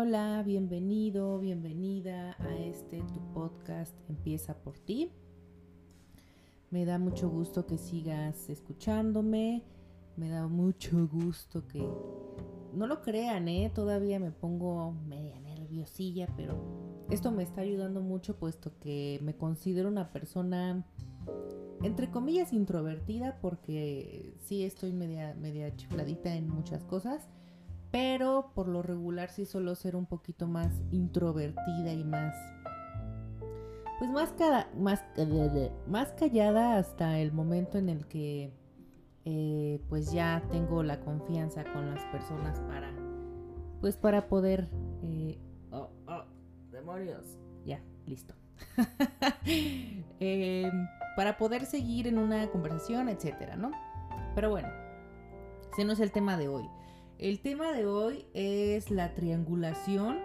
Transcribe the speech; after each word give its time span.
Hola, 0.00 0.44
bienvenido, 0.46 1.40
bienvenida 1.40 2.36
a 2.38 2.56
este 2.56 3.02
tu 3.02 3.20
podcast 3.34 3.92
Empieza 4.08 4.54
por 4.54 4.78
ti. 4.78 5.10
Me 6.70 6.84
da 6.84 7.00
mucho 7.00 7.28
gusto 7.28 7.66
que 7.66 7.78
sigas 7.78 8.48
escuchándome. 8.48 9.64
Me 10.16 10.28
da 10.28 10.46
mucho 10.46 11.08
gusto 11.08 11.66
que 11.66 11.84
no 12.74 12.86
lo 12.86 13.02
crean, 13.02 13.48
¿eh? 13.48 13.72
Todavía 13.74 14.20
me 14.20 14.30
pongo 14.30 14.92
media 14.92 15.40
nerviosilla, 15.40 16.28
pero 16.36 16.54
esto 17.10 17.32
me 17.32 17.42
está 17.42 17.62
ayudando 17.62 18.00
mucho 18.00 18.38
puesto 18.38 18.78
que 18.78 19.18
me 19.24 19.34
considero 19.34 19.88
una 19.88 20.12
persona 20.12 20.86
entre 21.82 22.08
comillas 22.08 22.52
introvertida 22.52 23.40
porque 23.40 24.36
sí 24.44 24.62
estoy 24.62 24.92
media 24.92 25.34
media 25.34 25.74
chifladita 25.74 26.36
en 26.36 26.48
muchas 26.48 26.84
cosas 26.84 27.28
pero 27.90 28.52
por 28.54 28.68
lo 28.68 28.82
regular 28.82 29.30
sí 29.30 29.44
suelo 29.46 29.74
ser 29.74 29.96
un 29.96 30.06
poquito 30.06 30.46
más 30.46 30.72
introvertida 30.90 31.92
y 31.92 32.04
más 32.04 32.34
pues 33.98 34.10
más, 34.10 34.32
más, 34.76 35.04
más 35.88 36.12
callada 36.12 36.78
hasta 36.78 37.18
el 37.18 37.32
momento 37.32 37.78
en 37.78 37.88
el 37.88 38.06
que 38.06 38.52
eh, 39.24 39.80
pues 39.88 40.12
ya 40.12 40.42
tengo 40.52 40.82
la 40.82 41.00
confianza 41.00 41.64
con 41.72 41.90
las 41.90 42.04
personas 42.06 42.60
para 42.60 42.92
pues 43.80 43.96
para 43.96 44.28
poder 44.28 44.68
eh, 45.02 45.38
oh, 45.72 45.90
oh, 46.06 46.24
demonios 46.70 47.38
ya 47.64 47.80
listo. 48.06 48.34
Eh, 50.20 50.68
para 51.16 51.38
poder 51.38 51.64
seguir 51.64 52.08
en 52.08 52.18
una 52.18 52.48
conversación 52.50 53.08
etcétera 53.08 53.56
no 53.56 53.70
pero 54.34 54.50
bueno 54.50 54.68
ese 55.72 55.84
no 55.84 55.92
es 55.92 56.00
el 56.00 56.10
tema 56.10 56.36
de 56.36 56.48
hoy 56.48 56.68
el 57.18 57.40
tema 57.40 57.72
de 57.72 57.86
hoy 57.86 58.26
es 58.32 58.90
la 58.90 59.14
triangulación. 59.14 60.18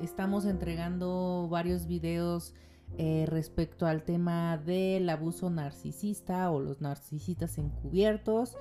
Estamos 0.00 0.46
entregando 0.46 1.46
varios 1.50 1.86
videos 1.86 2.54
eh, 2.96 3.26
respecto 3.28 3.86
al 3.86 4.02
tema 4.02 4.56
del 4.56 5.08
abuso 5.10 5.50
narcisista 5.50 6.50
o 6.50 6.60
los 6.60 6.80
narcisistas 6.80 7.58
encubiertos, 7.58 8.56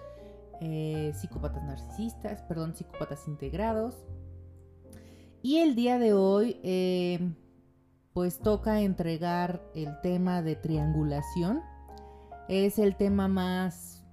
eh, 0.60 1.14
psicópatas 1.16 1.64
narcisistas, 1.64 2.42
perdón, 2.42 2.76
psicópatas 2.76 3.26
integrados. 3.28 3.96
Y 5.42 5.60
el 5.60 5.76
día 5.76 5.98
de 5.98 6.14
hoy, 6.14 6.60
eh, 6.64 7.34
pues 8.12 8.40
toca 8.40 8.82
entregar 8.82 9.64
el 9.76 10.02
tema 10.02 10.42
de 10.42 10.58
triangulación. 10.58 11.62
Es 12.50 12.80
el 12.80 12.98
tema 12.98 13.30
más 13.30 14.04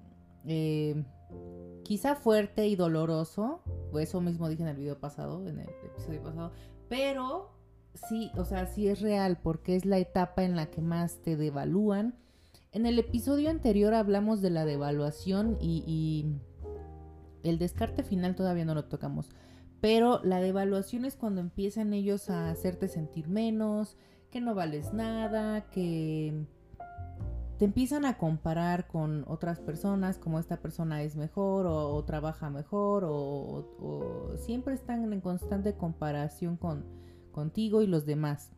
quizá 1.84 2.16
fuerte 2.16 2.66
y 2.66 2.74
doloroso, 2.74 3.62
eso 4.00 4.20
mismo 4.20 4.48
dije 4.48 4.62
en 4.62 4.68
el 4.68 4.76
video 4.76 4.98
pasado, 4.98 5.46
en 5.46 5.60
el 5.60 5.68
episodio 5.84 6.22
pasado, 6.22 6.52
pero 6.88 7.52
sí, 8.08 8.32
o 8.36 8.44
sea, 8.44 8.66
sí 8.66 8.88
es 8.88 9.00
real 9.00 9.38
porque 9.40 9.76
es 9.76 9.84
la 9.84 9.98
etapa 9.98 10.42
en 10.42 10.56
la 10.56 10.66
que 10.66 10.80
más 10.80 11.22
te 11.22 11.36
devalúan. 11.36 12.16
En 12.72 12.86
el 12.86 12.98
episodio 12.98 13.50
anterior 13.50 13.94
hablamos 13.94 14.42
de 14.42 14.50
la 14.50 14.64
devaluación 14.64 15.56
y, 15.60 15.84
y 15.86 16.40
el 17.48 17.58
descarte 17.58 18.02
final 18.02 18.34
todavía 18.34 18.64
no 18.64 18.74
lo 18.74 18.86
tocamos, 18.86 19.30
pero 19.80 20.20
la 20.24 20.40
devaluación 20.40 21.04
es 21.04 21.14
cuando 21.14 21.40
empiezan 21.40 21.92
ellos 21.92 22.30
a 22.30 22.50
hacerte 22.50 22.88
sentir 22.88 23.28
menos, 23.28 23.96
que 24.30 24.40
no 24.40 24.54
vales 24.54 24.92
nada, 24.92 25.68
que 25.70 26.46
te 27.58 27.64
empiezan 27.64 28.04
a 28.04 28.18
comparar 28.18 28.88
con 28.88 29.24
otras 29.28 29.60
personas, 29.60 30.18
como 30.18 30.38
esta 30.38 30.56
persona 30.56 31.02
es 31.02 31.14
mejor 31.16 31.66
o, 31.66 32.02
trabaja 32.04 32.50
mejor 32.50 33.04
o, 33.06 34.34
siempre 34.38 34.74
están 34.74 35.12
en 35.12 35.20
constante 35.20 35.74
comparación 35.74 36.56
con 36.56 36.84
contigo 37.32 37.82
y 37.82 37.86
los 37.86 38.06
demás. 38.06 38.50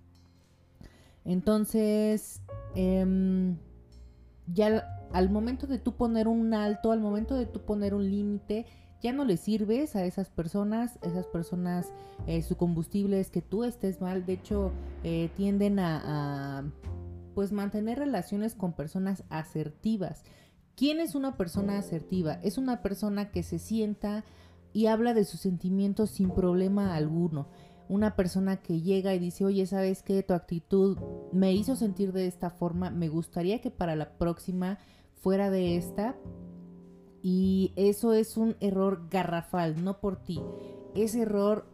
Entonces, 1.24 2.42
em, 2.74 3.56
ya 4.46 4.86
al 5.12 5.30
momento 5.30 5.66
de 5.66 5.78
tú 5.78 5.96
poner 5.96 6.28
un 6.28 6.54
alto, 6.54 6.92
al 6.92 7.00
momento 7.00 7.34
de 7.34 7.46
tú 7.46 7.60
poner 7.60 7.94
un 7.94 8.08
límite, 8.08 8.66
ya 9.02 9.12
no 9.12 9.24
le 9.24 9.36
sirves 9.36 9.96
a 9.96 10.04
esas 10.04 10.30
personas, 10.30 10.98
esas 11.02 11.26
personas, 11.26 11.92
eh, 12.26 12.42
su 12.42 12.56
combustible 12.56 13.20
es 13.20 13.30
que 13.30 13.42
tú 13.42 13.64
estés 13.64 14.00
mal, 14.00 14.24
de 14.24 14.34
hecho, 14.34 14.72
eh, 15.04 15.30
tienden 15.36 15.78
a 15.78 16.64
pues 17.36 17.52
mantener 17.52 17.98
relaciones 17.98 18.54
con 18.54 18.72
personas 18.72 19.22
asertivas. 19.28 20.24
¿Quién 20.74 21.00
es 21.00 21.14
una 21.14 21.36
persona 21.36 21.76
asertiva? 21.76 22.40
Es 22.42 22.56
una 22.56 22.80
persona 22.80 23.30
que 23.30 23.42
se 23.42 23.58
sienta 23.58 24.24
y 24.72 24.86
habla 24.86 25.12
de 25.12 25.26
sus 25.26 25.40
sentimientos 25.40 26.12
sin 26.12 26.30
problema 26.30 26.96
alguno. 26.96 27.48
Una 27.90 28.16
persona 28.16 28.62
que 28.62 28.80
llega 28.80 29.14
y 29.14 29.18
dice, 29.18 29.44
oye, 29.44 29.66
¿sabes 29.66 30.02
qué? 30.02 30.22
Tu 30.22 30.32
actitud 30.32 30.96
me 31.30 31.52
hizo 31.52 31.76
sentir 31.76 32.14
de 32.14 32.26
esta 32.26 32.48
forma, 32.48 32.88
me 32.88 33.10
gustaría 33.10 33.60
que 33.60 33.70
para 33.70 33.96
la 33.96 34.16
próxima 34.16 34.78
fuera 35.20 35.50
de 35.50 35.76
esta. 35.76 36.16
Y 37.20 37.74
eso 37.76 38.14
es 38.14 38.38
un 38.38 38.56
error 38.60 39.08
garrafal, 39.10 39.84
no 39.84 40.00
por 40.00 40.24
ti. 40.24 40.40
Ese 40.94 41.20
error 41.20 41.68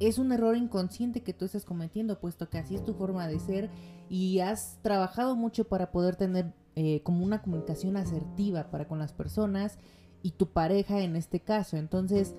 es 0.00 0.18
un 0.18 0.32
error 0.32 0.56
inconsciente 0.56 1.22
que 1.22 1.32
tú 1.32 1.44
estás 1.44 1.64
cometiendo, 1.64 2.18
puesto 2.18 2.48
que 2.48 2.58
así 2.58 2.74
es 2.74 2.84
tu 2.84 2.94
forma 2.94 3.26
de 3.28 3.38
ser 3.38 3.70
y 4.08 4.40
has 4.40 4.78
trabajado 4.82 5.36
mucho 5.36 5.64
para 5.64 5.90
poder 5.90 6.16
tener 6.16 6.52
eh, 6.76 7.02
como 7.02 7.24
una 7.24 7.42
comunicación 7.42 7.96
asertiva 7.96 8.70
para 8.70 8.88
con 8.88 8.98
las 8.98 9.12
personas 9.12 9.78
y 10.22 10.32
tu 10.32 10.48
pareja 10.48 11.00
en 11.00 11.16
este 11.16 11.40
caso. 11.40 11.76
Entonces, 11.76 12.34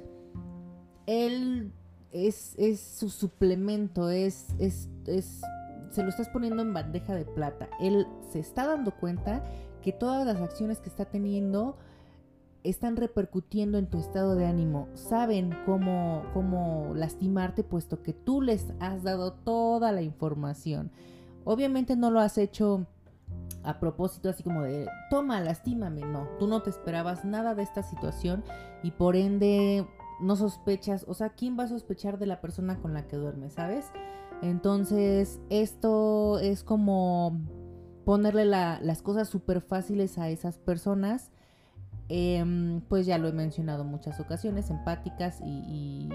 él 1.05 1.71
es, 2.11 2.55
es 2.57 2.81
su 2.81 3.09
suplemento, 3.09 4.09
es, 4.09 4.47
es, 4.59 4.89
es, 5.05 5.41
se 5.91 6.03
lo 6.03 6.09
estás 6.09 6.29
poniendo 6.29 6.61
en 6.61 6.73
bandeja 6.73 7.15
de 7.15 7.25
plata. 7.25 7.69
Él 7.79 8.07
se 8.31 8.39
está 8.39 8.67
dando 8.67 8.91
cuenta 8.91 9.43
que 9.81 9.91
todas 9.91 10.25
las 10.25 10.41
acciones 10.41 10.79
que 10.79 10.89
está 10.89 11.05
teniendo 11.05 11.77
están 12.69 12.95
repercutiendo 12.95 13.77
en 13.77 13.87
tu 13.87 13.97
estado 13.97 14.35
de 14.35 14.45
ánimo, 14.45 14.87
saben 14.93 15.55
cómo, 15.65 16.23
cómo 16.33 16.93
lastimarte 16.95 17.63
puesto 17.63 18.01
que 18.01 18.13
tú 18.13 18.41
les 18.41 18.73
has 18.79 19.03
dado 19.03 19.33
toda 19.33 19.91
la 19.91 20.01
información. 20.01 20.91
Obviamente 21.43 21.95
no 21.95 22.11
lo 22.11 22.19
has 22.19 22.37
hecho 22.37 22.87
a 23.63 23.79
propósito 23.79 24.29
así 24.29 24.43
como 24.43 24.63
de, 24.63 24.87
toma, 25.09 25.41
lastímame, 25.41 26.01
no, 26.01 26.27
tú 26.39 26.47
no 26.47 26.61
te 26.61 26.69
esperabas 26.69 27.25
nada 27.25 27.55
de 27.55 27.63
esta 27.63 27.83
situación 27.83 28.43
y 28.83 28.91
por 28.91 29.15
ende 29.15 29.87
no 30.21 30.35
sospechas, 30.35 31.05
o 31.07 31.13
sea, 31.13 31.29
¿quién 31.29 31.57
va 31.57 31.63
a 31.63 31.67
sospechar 31.67 32.19
de 32.19 32.25
la 32.25 32.41
persona 32.41 32.79
con 32.79 32.93
la 32.93 33.07
que 33.07 33.17
duerme, 33.17 33.49
sabes? 33.49 33.91
Entonces, 34.41 35.39
esto 35.49 36.39
es 36.39 36.63
como 36.63 37.39
ponerle 38.05 38.45
las 38.45 39.01
cosas 39.01 39.27
súper 39.27 39.61
fáciles 39.61 40.17
a 40.17 40.29
esas 40.29 40.57
personas 40.59 41.31
Em, 42.07 42.81
pues 42.81 43.07
ya 43.07 43.17
lo 43.17 43.27
he 43.27 43.33
mencionado 43.33 43.83
muchas 43.83 44.19
ocasiones, 44.19 44.69
empáticas 44.69 45.41
y, 45.43 46.09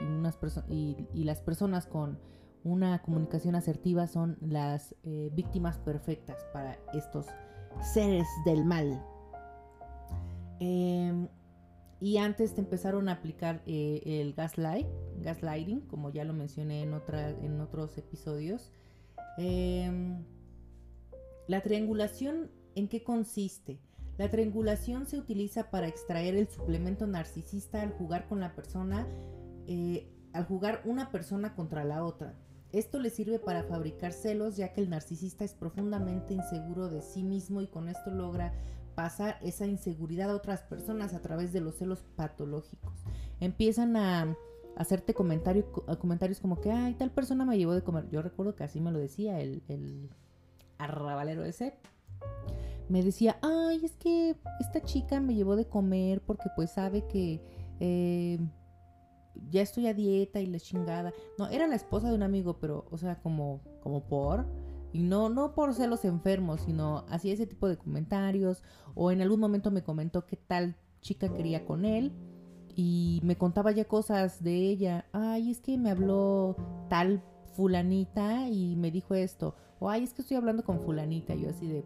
las 1.14 1.40
personas 1.40 1.86
con 1.86 2.18
una 2.62 3.02
comunicación 3.02 3.54
asertiva 3.54 4.06
son 4.06 4.36
las 4.40 4.94
eh, 5.02 5.30
víctimas 5.32 5.78
perfectas 5.78 6.44
para 6.52 6.78
estos 6.92 7.26
seres 7.82 8.26
del 8.44 8.64
mal. 8.64 9.02
Em, 10.60 11.28
y 12.00 12.18
antes 12.18 12.54
te 12.54 12.60
empezaron 12.60 13.08
a 13.08 13.12
aplicar 13.12 13.62
eh, 13.66 14.00
el 14.04 14.34
gaslight, 14.34 14.86
gaslighting, 15.22 15.80
como 15.82 16.10
ya 16.10 16.24
lo 16.24 16.32
mencioné 16.32 16.82
en, 16.82 16.94
en 17.42 17.60
otros 17.60 17.98
episodios. 17.98 18.72
Em, 19.38 20.24
la 21.48 21.62
triangulación, 21.62 22.50
¿en 22.74 22.88
qué 22.88 23.02
consiste? 23.02 23.80
La 24.20 24.28
triangulación 24.28 25.06
se 25.06 25.16
utiliza 25.16 25.70
para 25.70 25.88
extraer 25.88 26.34
el 26.34 26.46
suplemento 26.46 27.06
narcisista 27.06 27.80
al 27.80 27.92
jugar 27.92 28.28
con 28.28 28.38
la 28.38 28.54
persona, 28.54 29.08
eh, 29.66 30.12
al 30.34 30.44
jugar 30.44 30.82
una 30.84 31.10
persona 31.10 31.54
contra 31.54 31.84
la 31.84 32.04
otra. 32.04 32.34
Esto 32.70 32.98
le 32.98 33.08
sirve 33.08 33.38
para 33.38 33.62
fabricar 33.62 34.12
celos 34.12 34.58
ya 34.58 34.74
que 34.74 34.82
el 34.82 34.90
narcisista 34.90 35.42
es 35.42 35.54
profundamente 35.54 36.34
inseguro 36.34 36.90
de 36.90 37.00
sí 37.00 37.22
mismo 37.22 37.62
y 37.62 37.66
con 37.66 37.88
esto 37.88 38.10
logra 38.10 38.52
pasar 38.94 39.38
esa 39.40 39.66
inseguridad 39.66 40.30
a 40.30 40.36
otras 40.36 40.64
personas 40.64 41.14
a 41.14 41.22
través 41.22 41.54
de 41.54 41.62
los 41.62 41.76
celos 41.76 42.04
patológicos. 42.14 42.92
Empiezan 43.40 43.96
a 43.96 44.36
hacerte 44.76 45.14
comentarios 45.14 46.40
como 46.42 46.60
que, 46.60 46.70
ay, 46.70 46.92
tal 46.92 47.10
persona 47.10 47.46
me 47.46 47.56
llevó 47.56 47.72
de 47.72 47.82
comer. 47.82 48.06
Yo 48.10 48.20
recuerdo 48.20 48.54
que 48.54 48.64
así 48.64 48.82
me 48.82 48.92
lo 48.92 48.98
decía 48.98 49.40
el, 49.40 49.62
el 49.68 50.10
arrabalero 50.76 51.42
ese 51.42 51.72
me 52.90 53.04
decía, 53.04 53.38
ay, 53.40 53.84
es 53.84 53.96
que 53.96 54.36
esta 54.58 54.82
chica 54.82 55.20
me 55.20 55.34
llevó 55.34 55.54
de 55.54 55.64
comer 55.66 56.20
porque 56.22 56.50
pues 56.56 56.72
sabe 56.72 57.06
que 57.06 57.40
eh, 57.78 58.38
ya 59.48 59.62
estoy 59.62 59.86
a 59.86 59.94
dieta 59.94 60.40
y 60.40 60.46
la 60.46 60.58
chingada. 60.58 61.12
No, 61.38 61.46
era 61.48 61.68
la 61.68 61.76
esposa 61.76 62.08
de 62.08 62.14
un 62.16 62.24
amigo, 62.24 62.58
pero, 62.58 62.86
o 62.90 62.98
sea, 62.98 63.20
como, 63.22 63.60
como 63.80 64.08
por. 64.08 64.44
Y 64.92 65.04
no, 65.04 65.28
no 65.28 65.54
por 65.54 65.72
celos 65.72 66.04
enfermos, 66.04 66.62
sino 66.62 67.04
hacía 67.08 67.32
ese 67.32 67.46
tipo 67.46 67.68
de 67.68 67.76
comentarios. 67.78 68.64
O 68.96 69.12
en 69.12 69.20
algún 69.22 69.38
momento 69.38 69.70
me 69.70 69.84
comentó 69.84 70.26
que 70.26 70.36
tal 70.36 70.74
chica 71.00 71.32
quería 71.32 71.64
con 71.64 71.84
él. 71.84 72.12
y 72.74 73.20
me 73.22 73.36
contaba 73.36 73.70
ya 73.72 73.84
cosas 73.84 74.42
de 74.42 74.56
ella. 74.56 75.06
Ay, 75.12 75.50
es 75.50 75.60
que 75.60 75.78
me 75.78 75.90
habló 75.90 76.56
tal 76.88 77.22
fulanita 77.54 78.48
y 78.48 78.74
me 78.76 78.90
dijo 78.90 79.14
esto. 79.14 79.54
O 79.78 79.88
ay, 79.90 80.02
es 80.02 80.12
que 80.12 80.22
estoy 80.22 80.36
hablando 80.36 80.64
con 80.64 80.80
fulanita. 80.80 81.34
Yo 81.34 81.50
así 81.50 81.68
de... 81.68 81.84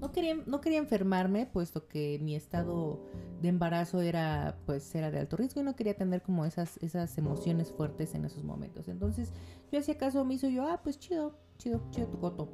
No 0.00 0.12
quería, 0.12 0.36
no 0.46 0.60
quería 0.60 0.78
enfermarme, 0.78 1.46
puesto 1.46 1.86
que 1.86 2.18
mi 2.22 2.34
estado 2.34 3.04
de 3.40 3.48
embarazo 3.48 4.00
era, 4.00 4.58
pues, 4.66 4.94
era 4.94 5.10
de 5.10 5.20
alto 5.20 5.36
riesgo 5.36 5.60
y 5.60 5.64
no 5.64 5.76
quería 5.76 5.96
tener 5.96 6.22
como 6.22 6.44
esas, 6.44 6.76
esas 6.78 7.16
emociones 7.18 7.70
fuertes 7.70 8.14
en 8.14 8.24
esos 8.24 8.44
momentos. 8.44 8.88
Entonces, 8.88 9.32
yo 9.70 9.78
hacía 9.78 9.96
caso 9.98 10.20
omiso, 10.20 10.48
yo, 10.48 10.66
ah, 10.68 10.80
pues 10.82 10.98
chido, 10.98 11.38
chido, 11.58 11.82
chido 11.90 12.08
tu 12.08 12.18
coto. 12.18 12.50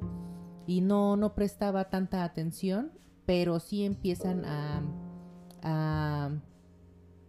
Y 0.67 0.81
no, 0.81 1.17
no 1.17 1.35
prestaba 1.35 1.89
tanta 1.89 2.23
atención, 2.23 2.91
pero 3.25 3.59
sí 3.59 3.83
empiezan 3.83 4.45
a, 4.45 4.81
a 5.61 6.31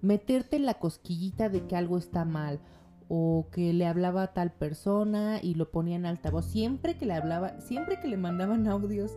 meterte 0.03 0.56
en 0.56 0.67
la 0.67 0.75
cosquillita 0.75 1.49
de 1.49 1.67
que 1.67 1.77
algo 1.77 1.99
está 1.99 2.25
mal 2.25 2.61
o 3.09 3.49
que 3.53 3.73
le 3.73 3.87
hablaba 3.87 4.23
a 4.23 4.33
tal 4.33 4.53
persona 4.53 5.39
y 5.43 5.55
lo 5.55 5.71
ponía 5.71 5.97
en 5.97 6.06
altavoz. 6.06 6.47
Siempre 6.47 6.97
que 6.97 7.06
le 7.06 7.15
hablaba, 7.15 7.61
siempre 7.61 8.01
que 8.01 8.09
le 8.09 8.17
mandaban 8.17 8.67
audios, 8.69 9.17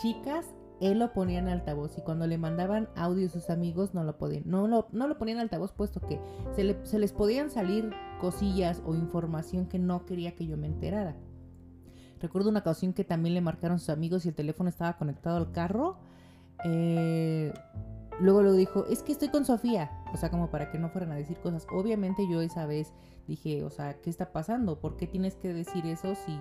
chicas, 0.00 0.54
él 0.80 0.98
lo 0.98 1.12
ponía 1.12 1.38
en 1.38 1.48
altavoz 1.48 1.96
y 1.96 2.02
cuando 2.02 2.26
le 2.26 2.38
mandaban 2.38 2.88
audios 2.96 3.34
a 3.34 3.40
sus 3.40 3.50
amigos 3.50 3.94
no 3.94 4.04
lo 4.04 4.18
podían, 4.18 4.42
no 4.46 4.68
lo, 4.68 4.88
no 4.92 5.08
lo 5.08 5.16
ponían 5.16 5.38
en 5.38 5.42
altavoz 5.42 5.72
puesto 5.72 6.00
que 6.00 6.20
se, 6.54 6.76
se 6.84 6.98
les 6.98 7.12
podían 7.12 7.50
salir 7.50 7.92
cosillas 8.20 8.82
o 8.84 8.94
información 8.94 9.66
que 9.66 9.78
no 9.78 10.04
quería 10.04 10.34
que 10.34 10.46
yo 10.46 10.56
me 10.56 10.66
enterara. 10.66 11.16
Recuerdo 12.20 12.48
una 12.50 12.60
ocasión 12.60 12.92
que 12.92 13.04
también 13.04 13.34
le 13.34 13.40
marcaron 13.40 13.78
sus 13.78 13.90
amigos 13.90 14.24
y 14.24 14.30
el 14.30 14.34
teléfono 14.34 14.68
estaba 14.68 14.96
conectado 14.96 15.36
al 15.36 15.52
carro. 15.52 15.98
Eh, 16.64 17.52
luego 18.20 18.42
lo 18.42 18.54
dijo, 18.54 18.86
es 18.86 19.02
que 19.02 19.12
estoy 19.12 19.28
con 19.28 19.44
Sofía. 19.44 19.90
O 20.14 20.16
sea, 20.16 20.30
como 20.30 20.50
para 20.50 20.70
que 20.70 20.78
no 20.78 20.88
fueran 20.88 21.12
a 21.12 21.16
decir 21.16 21.36
cosas. 21.38 21.66
Obviamente 21.70 22.26
yo 22.30 22.40
esa 22.40 22.66
vez 22.66 22.92
dije, 23.28 23.64
o 23.64 23.70
sea, 23.70 24.00
¿qué 24.00 24.08
está 24.08 24.32
pasando? 24.32 24.80
¿Por 24.80 24.96
qué 24.96 25.06
tienes 25.06 25.36
que 25.36 25.52
decir 25.52 25.84
eso 25.86 26.14
si, 26.14 26.38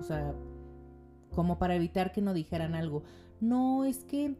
o 0.00 0.02
sea, 0.02 0.34
como 1.34 1.58
para 1.58 1.74
evitar 1.74 2.12
que 2.12 2.22
no 2.22 2.34
dijeran 2.34 2.74
algo? 2.74 3.02
No, 3.40 3.84
es 3.84 4.04
que, 4.04 4.36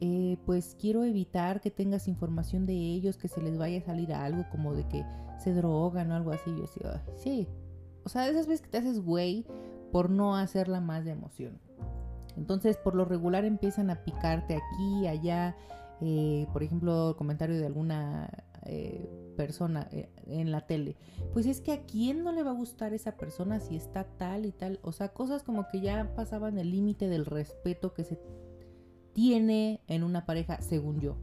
eh, 0.00 0.36
pues 0.46 0.76
quiero 0.80 1.04
evitar 1.04 1.60
que 1.60 1.70
tengas 1.70 2.08
información 2.08 2.66
de 2.66 2.74
ellos, 2.74 3.16
que 3.16 3.28
se 3.28 3.42
les 3.42 3.58
vaya 3.58 3.78
a 3.78 3.82
salir 3.82 4.12
algo 4.12 4.44
como 4.50 4.74
de 4.74 4.86
que 4.88 5.04
se 5.38 5.52
drogan 5.52 6.10
o 6.10 6.16
algo 6.16 6.32
así. 6.32 6.50
Yo 6.56 6.64
así, 6.64 6.80
sí. 7.16 7.48
O 8.04 8.08
sea, 8.08 8.28
esas 8.28 8.46
veces 8.46 8.62
que 8.62 8.70
te 8.70 8.78
haces 8.78 9.00
güey 9.00 9.46
por 9.92 10.10
no 10.10 10.36
hacerla 10.36 10.80
más 10.80 11.04
de 11.04 11.12
emoción. 11.12 11.60
Entonces, 12.36 12.76
por 12.76 12.94
lo 12.94 13.04
regular 13.04 13.44
empiezan 13.44 13.90
a 13.90 14.04
picarte 14.04 14.56
aquí, 14.56 15.06
allá. 15.06 15.56
Eh, 16.00 16.46
por 16.52 16.62
ejemplo, 16.62 17.16
comentario 17.18 17.58
de 17.58 17.66
alguna 17.66 18.30
eh, 18.68 19.08
persona 19.36 19.88
eh, 19.92 20.10
en 20.26 20.52
la 20.52 20.66
tele. 20.66 20.96
Pues 21.32 21.46
es 21.46 21.60
que 21.60 21.72
a 21.72 21.86
quién 21.86 22.22
no 22.22 22.32
le 22.32 22.42
va 22.42 22.50
a 22.50 22.54
gustar 22.54 22.92
esa 22.92 23.16
persona 23.16 23.60
si 23.60 23.76
está 23.76 24.04
tal 24.04 24.46
y 24.46 24.52
tal. 24.52 24.78
O 24.82 24.92
sea, 24.92 25.08
cosas 25.08 25.42
como 25.42 25.68
que 25.68 25.80
ya 25.80 26.14
pasaban 26.14 26.58
el 26.58 26.70
límite 26.70 27.08
del 27.08 27.24
respeto 27.24 27.94
que 27.94 28.04
se 28.04 28.20
tiene 29.14 29.80
en 29.86 30.04
una 30.04 30.26
pareja, 30.26 30.60
según 30.60 31.00
yo. 31.00 31.16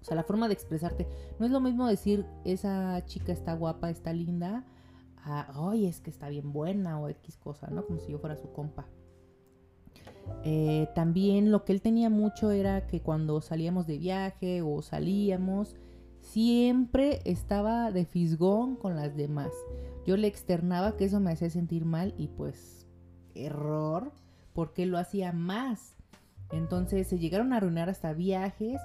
O 0.00 0.04
sea, 0.04 0.16
la 0.16 0.24
forma 0.24 0.48
de 0.48 0.54
expresarte. 0.54 1.08
No 1.38 1.46
es 1.46 1.52
lo 1.52 1.60
mismo 1.60 1.86
decir 1.86 2.26
esa 2.44 3.04
chica 3.06 3.32
está 3.32 3.54
guapa, 3.54 3.90
está 3.90 4.12
linda, 4.12 4.64
ay, 5.24 5.86
es 5.86 6.00
que 6.00 6.10
está 6.10 6.28
bien 6.28 6.52
buena 6.52 7.00
o 7.00 7.08
X 7.08 7.36
cosa, 7.36 7.68
¿no? 7.68 7.86
Como 7.86 8.00
si 8.00 8.12
yo 8.12 8.18
fuera 8.18 8.36
su 8.36 8.52
compa. 8.52 8.86
Eh, 10.44 10.88
también 10.94 11.50
lo 11.50 11.64
que 11.64 11.72
él 11.72 11.82
tenía 11.82 12.10
mucho 12.10 12.50
era 12.50 12.86
que 12.86 13.00
cuando 13.00 13.40
salíamos 13.40 13.86
de 13.86 13.98
viaje 13.98 14.62
o 14.62 14.82
salíamos, 14.82 15.76
siempre 16.20 17.20
estaba 17.24 17.90
de 17.90 18.04
fisgón 18.04 18.76
con 18.76 18.96
las 18.96 19.16
demás. 19.16 19.52
Yo 20.06 20.16
le 20.16 20.26
externaba 20.26 20.96
que 20.96 21.04
eso 21.04 21.20
me 21.20 21.32
hacía 21.32 21.50
sentir 21.50 21.84
mal 21.84 22.14
y 22.16 22.28
pues 22.28 22.86
error, 23.34 24.12
porque 24.52 24.86
lo 24.86 24.98
hacía 24.98 25.32
más. 25.32 25.96
Entonces 26.52 27.06
se 27.06 27.18
llegaron 27.18 27.52
a 27.52 27.58
arruinar 27.58 27.88
hasta 27.88 28.12
viajes 28.12 28.80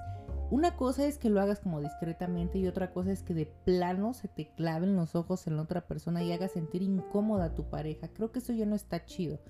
una 0.48 0.76
cosa 0.76 1.06
es 1.06 1.18
que 1.18 1.28
lo 1.28 1.40
hagas 1.40 1.58
como 1.58 1.80
discretamente 1.80 2.58
y 2.58 2.68
otra 2.68 2.92
cosa 2.92 3.10
es 3.10 3.24
que 3.24 3.34
de 3.34 3.46
plano 3.46 4.14
se 4.14 4.28
te 4.28 4.48
claven 4.54 4.94
los 4.94 5.16
ojos 5.16 5.46
en 5.48 5.56
la 5.56 5.62
otra 5.62 5.88
persona 5.88 6.22
y 6.22 6.30
hagas 6.30 6.52
sentir 6.52 6.82
incómoda 6.82 7.46
a 7.46 7.54
tu 7.54 7.64
pareja. 7.68 8.08
Creo 8.08 8.30
que 8.30 8.38
eso 8.38 8.52
ya 8.52 8.64
no 8.64 8.76
está 8.76 9.04
chido. 9.04 9.40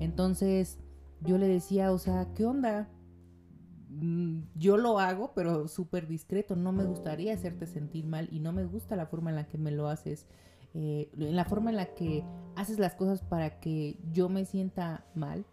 Entonces 0.00 0.80
yo 1.20 1.38
le 1.38 1.46
decía, 1.46 1.92
o 1.92 1.98
sea, 1.98 2.26
¿qué 2.34 2.46
onda? 2.46 2.88
Mm, 3.90 4.42
yo 4.54 4.76
lo 4.76 5.00
hago, 5.00 5.32
pero 5.34 5.66
súper 5.68 6.06
discreto. 6.06 6.56
No 6.56 6.72
me 6.72 6.84
gustaría 6.84 7.34
hacerte 7.34 7.66
sentir 7.66 8.06
mal 8.06 8.28
y 8.30 8.40
no 8.40 8.52
me 8.52 8.64
gusta 8.64 8.96
la 8.96 9.06
forma 9.06 9.30
en 9.30 9.36
la 9.36 9.48
que 9.48 9.58
me 9.58 9.72
lo 9.72 9.88
haces. 9.88 10.26
Eh, 10.74 11.10
en 11.18 11.34
la 11.34 11.44
forma 11.44 11.70
en 11.70 11.76
la 11.76 11.94
que 11.94 12.24
haces 12.56 12.78
las 12.78 12.94
cosas 12.94 13.22
para 13.22 13.58
que 13.58 13.98
yo 14.12 14.28
me 14.28 14.44
sienta 14.44 15.04
mal. 15.14 15.44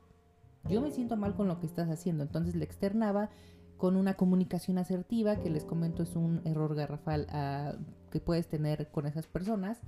Yo 0.69 0.81
me 0.81 0.91
siento 0.91 1.17
mal 1.17 1.35
con 1.35 1.47
lo 1.47 1.59
que 1.59 1.65
estás 1.65 1.89
haciendo. 1.89 2.23
Entonces 2.23 2.55
le 2.55 2.65
externaba 2.65 3.29
con 3.77 3.95
una 3.95 4.15
comunicación 4.15 4.77
asertiva, 4.77 5.37
que 5.37 5.49
les 5.49 5.63
comento 5.63 6.03
es 6.03 6.15
un 6.15 6.41
error 6.45 6.75
garrafal 6.75 7.27
ah, 7.29 7.75
que 8.11 8.19
puedes 8.19 8.47
tener 8.47 8.91
con 8.91 9.07
esas 9.07 9.27
personas. 9.27 9.79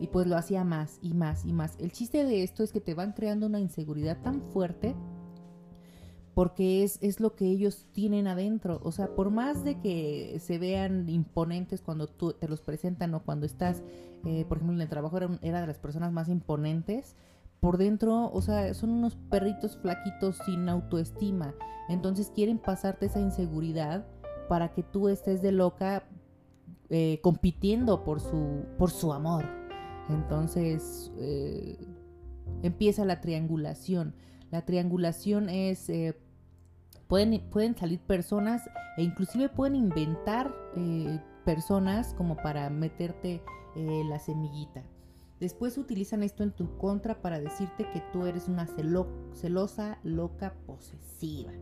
Y 0.00 0.08
pues 0.08 0.26
lo 0.26 0.36
hacía 0.36 0.64
más 0.64 0.98
y 1.02 1.14
más 1.14 1.44
y 1.44 1.52
más. 1.52 1.76
El 1.78 1.92
chiste 1.92 2.24
de 2.24 2.42
esto 2.42 2.64
es 2.64 2.72
que 2.72 2.80
te 2.80 2.94
van 2.94 3.12
creando 3.12 3.46
una 3.46 3.60
inseguridad 3.60 4.20
tan 4.22 4.42
fuerte 4.50 4.96
porque 6.36 6.84
es, 6.84 6.98
es 7.00 7.18
lo 7.18 7.34
que 7.34 7.46
ellos 7.46 7.86
tienen 7.92 8.26
adentro. 8.26 8.78
O 8.82 8.92
sea, 8.92 9.14
por 9.14 9.30
más 9.30 9.64
de 9.64 9.80
que 9.80 10.36
se 10.38 10.58
vean 10.58 11.08
imponentes 11.08 11.80
cuando 11.80 12.08
tú 12.08 12.34
te 12.34 12.46
los 12.46 12.60
presentan 12.60 13.14
o 13.14 13.22
cuando 13.22 13.46
estás, 13.46 13.82
eh, 14.26 14.44
por 14.46 14.58
ejemplo, 14.58 14.76
en 14.76 14.82
el 14.82 14.88
trabajo 14.90 15.16
era, 15.16 15.38
era 15.40 15.62
de 15.62 15.66
las 15.66 15.78
personas 15.78 16.12
más 16.12 16.28
imponentes, 16.28 17.16
por 17.58 17.78
dentro, 17.78 18.30
o 18.30 18.42
sea, 18.42 18.74
son 18.74 18.90
unos 18.90 19.16
perritos 19.30 19.78
flaquitos 19.78 20.36
sin 20.44 20.68
autoestima. 20.68 21.54
Entonces 21.88 22.30
quieren 22.34 22.58
pasarte 22.58 23.06
esa 23.06 23.20
inseguridad 23.20 24.06
para 24.46 24.74
que 24.74 24.82
tú 24.82 25.08
estés 25.08 25.40
de 25.40 25.52
loca 25.52 26.04
eh, 26.90 27.18
compitiendo 27.22 28.04
por 28.04 28.20
su, 28.20 28.66
por 28.76 28.90
su 28.90 29.14
amor. 29.14 29.46
Entonces 30.10 31.10
eh, 31.16 31.78
empieza 32.62 33.06
la 33.06 33.22
triangulación. 33.22 34.14
La 34.50 34.66
triangulación 34.66 35.48
es... 35.48 35.88
pueden, 37.08 37.40
pueden 37.50 37.76
salir 37.76 38.00
personas 38.00 38.62
e 38.96 39.02
inclusive 39.02 39.48
pueden 39.48 39.76
inventar 39.76 40.54
personas 41.44 42.14
como 42.14 42.36
para 42.36 42.68
meterte 42.70 43.42
la 43.74 44.18
semillita. 44.18 44.82
Después 45.40 45.76
utilizan 45.76 46.22
esto 46.22 46.42
en 46.42 46.52
tu 46.52 46.78
contra 46.78 47.20
para 47.20 47.38
decirte 47.38 47.88
que 47.90 48.02
tú 48.12 48.24
eres 48.24 48.48
una 48.48 48.66
celosa, 48.66 49.98
loca, 50.02 50.54
posesiva. 50.66 51.52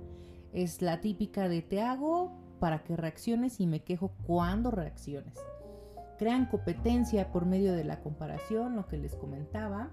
Es 0.53 0.81
la 0.81 1.01
típica 1.01 1.49
de 1.49 1.63
te 1.63 1.83
hago 1.83 2.31
para 2.61 2.85
que 2.85 2.97
reacciones 2.97 3.59
y 3.61 3.67
me 3.67 3.83
quejo 3.83 4.13
cuando 4.27 4.71
reacciones. 4.71 5.35
Crean 6.19 6.47
competencia 6.47 7.33
por 7.33 7.47
medio 7.47 7.73
de 7.73 7.83
la 7.83 8.01
comparación, 8.01 8.77
lo 8.77 8.87
que 8.87 8.97
les 8.97 9.17
comentaba, 9.17 9.91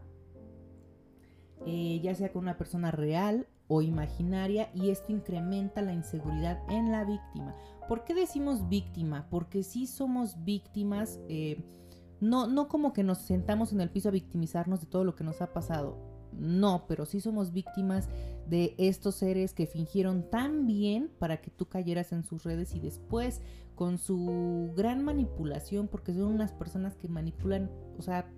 eh, 1.66 2.00
ya 2.02 2.16
sea 2.16 2.32
con 2.32 2.44
una 2.44 2.58
persona 2.58 2.92
real 2.92 3.48
o 3.68 3.82
imaginaria, 3.82 4.70
y 4.74 4.90
esto 4.90 5.12
incrementa 5.12 5.82
la 5.82 5.94
inseguridad 5.94 6.60
en 6.70 6.92
la 6.92 7.06
víctima. 7.06 7.56
¿Por 7.88 8.04
qué 8.04 8.14
decimos 8.14 8.68
víctima? 8.70 9.28
Porque 9.30 9.64
si 9.64 9.88
somos 9.88 10.44
víctimas. 10.44 11.20
Eh, 11.30 11.64
no, 12.20 12.46
no 12.46 12.68
como 12.68 12.94
que 12.94 13.04
nos 13.04 13.18
sentamos 13.18 13.74
en 13.74 13.82
el 13.82 13.90
piso 13.90 14.10
a 14.10 14.12
victimizarnos 14.12 14.80
de 14.80 14.86
todo 14.86 15.04
lo 15.04 15.16
que 15.16 15.24
nos 15.24 15.42
ha 15.42 15.54
pasado. 15.54 15.98
No, 16.34 16.86
pero 16.88 17.06
sí 17.06 17.20
somos 17.20 17.52
víctimas 17.52 18.10
de 18.48 18.76
estos 18.78 19.16
seres 19.16 19.54
que 19.54 19.66
fingieron 19.68 20.30
tan 20.30 20.66
bien 20.66 21.12
para 21.20 21.42
que 21.42 21.50
tú 21.52 21.68
cayeras 21.68 22.12
en 22.12 22.24
sus 22.24 22.44
redes 22.44 22.74
y 22.76 22.80
después 22.80 23.42
con 23.76 23.98
su 23.98 24.72
gran 24.76 25.04
manipulación, 25.04 25.88
porque 25.88 26.14
son 26.14 26.26
unas 26.26 26.54
personas 26.54 26.96
que 26.96 27.08
manipulan, 27.08 27.70
o 27.98 28.02
sea, 28.02 28.30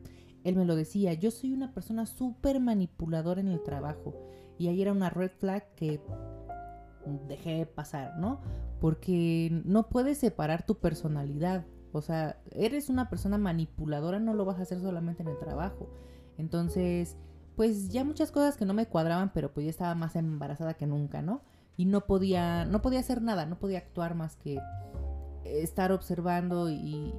él 0.44 0.56
me 0.56 0.66
lo 0.66 0.76
decía, 0.76 1.14
yo 1.14 1.32
soy 1.32 1.54
una 1.54 1.74
persona 1.74 2.06
súper 2.06 2.60
manipuladora 2.60 3.42
en 3.42 3.48
el 3.48 3.64
trabajo 3.64 4.16
y 4.58 4.68
ahí 4.68 4.82
era 4.82 4.92
una 4.92 5.10
red 5.10 5.32
flag 5.32 5.74
que 5.76 6.00
dejé 7.28 7.66
pasar, 7.66 8.18
¿no? 8.18 8.42
Porque 8.80 9.62
no 9.66 9.90
puedes 9.90 10.18
separar 10.18 10.66
tu 10.66 10.80
personalidad 10.80 11.66
o 11.94 12.02
sea, 12.02 12.42
eres 12.52 12.90
una 12.90 13.08
persona 13.08 13.38
manipuladora, 13.38 14.20
no 14.20 14.34
lo 14.34 14.46
vas 14.46 14.58
a 14.58 14.64
hacer 14.64 14.82
solamente 14.82 15.22
en 15.22 15.30
el 15.30 15.38
trabajo. 15.38 15.88
Entonces, 16.40 17.16
pues 17.56 17.90
ya 17.90 18.04
muchas 18.04 18.32
cosas 18.32 18.58
que 18.58 18.66
no 18.66 18.74
me 18.74 18.88
cuadraban, 18.88 19.32
pero 19.32 19.54
pues 19.54 19.66
ya 19.66 19.70
estaba 19.70 19.94
más 19.94 20.16
embarazada 20.16 20.74
que 20.74 20.88
nunca, 20.88 21.22
¿no? 21.22 21.44
Y 21.78 21.86
no 21.86 22.02
podía, 22.02 22.66
no 22.66 22.82
podía 22.82 23.00
hacer 23.00 23.22
nada, 23.22 23.46
no 23.46 23.60
podía 23.60 23.78
actuar 23.78 24.16
más 24.16 24.36
que 24.36 24.60
estar 25.46 25.92
observando 25.92 26.72
y 26.72 27.14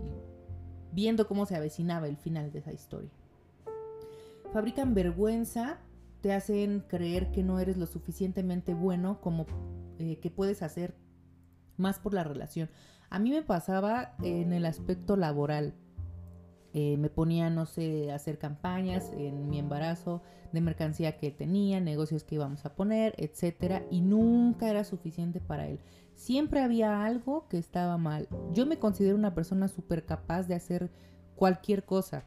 viendo 0.94 1.26
cómo 1.26 1.46
se 1.46 1.56
avecinaba 1.56 2.08
el 2.08 2.16
final 2.16 2.52
de 2.52 2.60
esa 2.60 2.72
historia. 2.72 3.10
Fabrican 4.52 4.94
vergüenza, 4.94 5.80
te 6.20 6.32
hacen 6.32 6.80
creer 6.88 7.32
que 7.32 7.42
no 7.42 7.58
eres 7.58 7.76
lo 7.76 7.86
suficientemente 7.86 8.72
bueno 8.72 9.20
como 9.20 9.46
eh, 9.98 10.18
que 10.20 10.30
puedes 10.30 10.62
hacer 10.62 10.94
más 11.76 11.98
por 11.98 12.14
la 12.14 12.24
relación. 12.24 12.70
A 13.10 13.18
mí 13.18 13.30
me 13.30 13.42
pasaba 13.42 14.14
en 14.22 14.52
el 14.52 14.64
aspecto 14.64 15.16
laboral. 15.16 15.74
Eh, 16.76 16.96
me 16.98 17.08
ponía, 17.08 17.50
no 17.50 17.66
sé, 17.66 18.10
a 18.10 18.16
hacer 18.16 18.36
campañas 18.36 19.12
en 19.16 19.48
mi 19.48 19.60
embarazo 19.60 20.22
de 20.52 20.60
mercancía 20.60 21.16
que 21.16 21.30
tenía, 21.30 21.80
negocios 21.80 22.24
que 22.24 22.34
íbamos 22.34 22.66
a 22.66 22.74
poner, 22.74 23.14
etcétera, 23.16 23.84
y 23.92 24.00
nunca 24.00 24.68
era 24.68 24.82
suficiente 24.82 25.40
para 25.40 25.68
él. 25.68 25.78
Siempre 26.16 26.62
había 26.62 27.04
algo 27.04 27.46
que 27.48 27.58
estaba 27.58 27.96
mal. 27.96 28.28
Yo 28.52 28.66
me 28.66 28.80
considero 28.80 29.16
una 29.16 29.34
persona 29.34 29.68
súper 29.68 30.04
capaz 30.04 30.48
de 30.48 30.56
hacer 30.56 30.90
cualquier 31.36 31.84
cosa. 31.84 32.24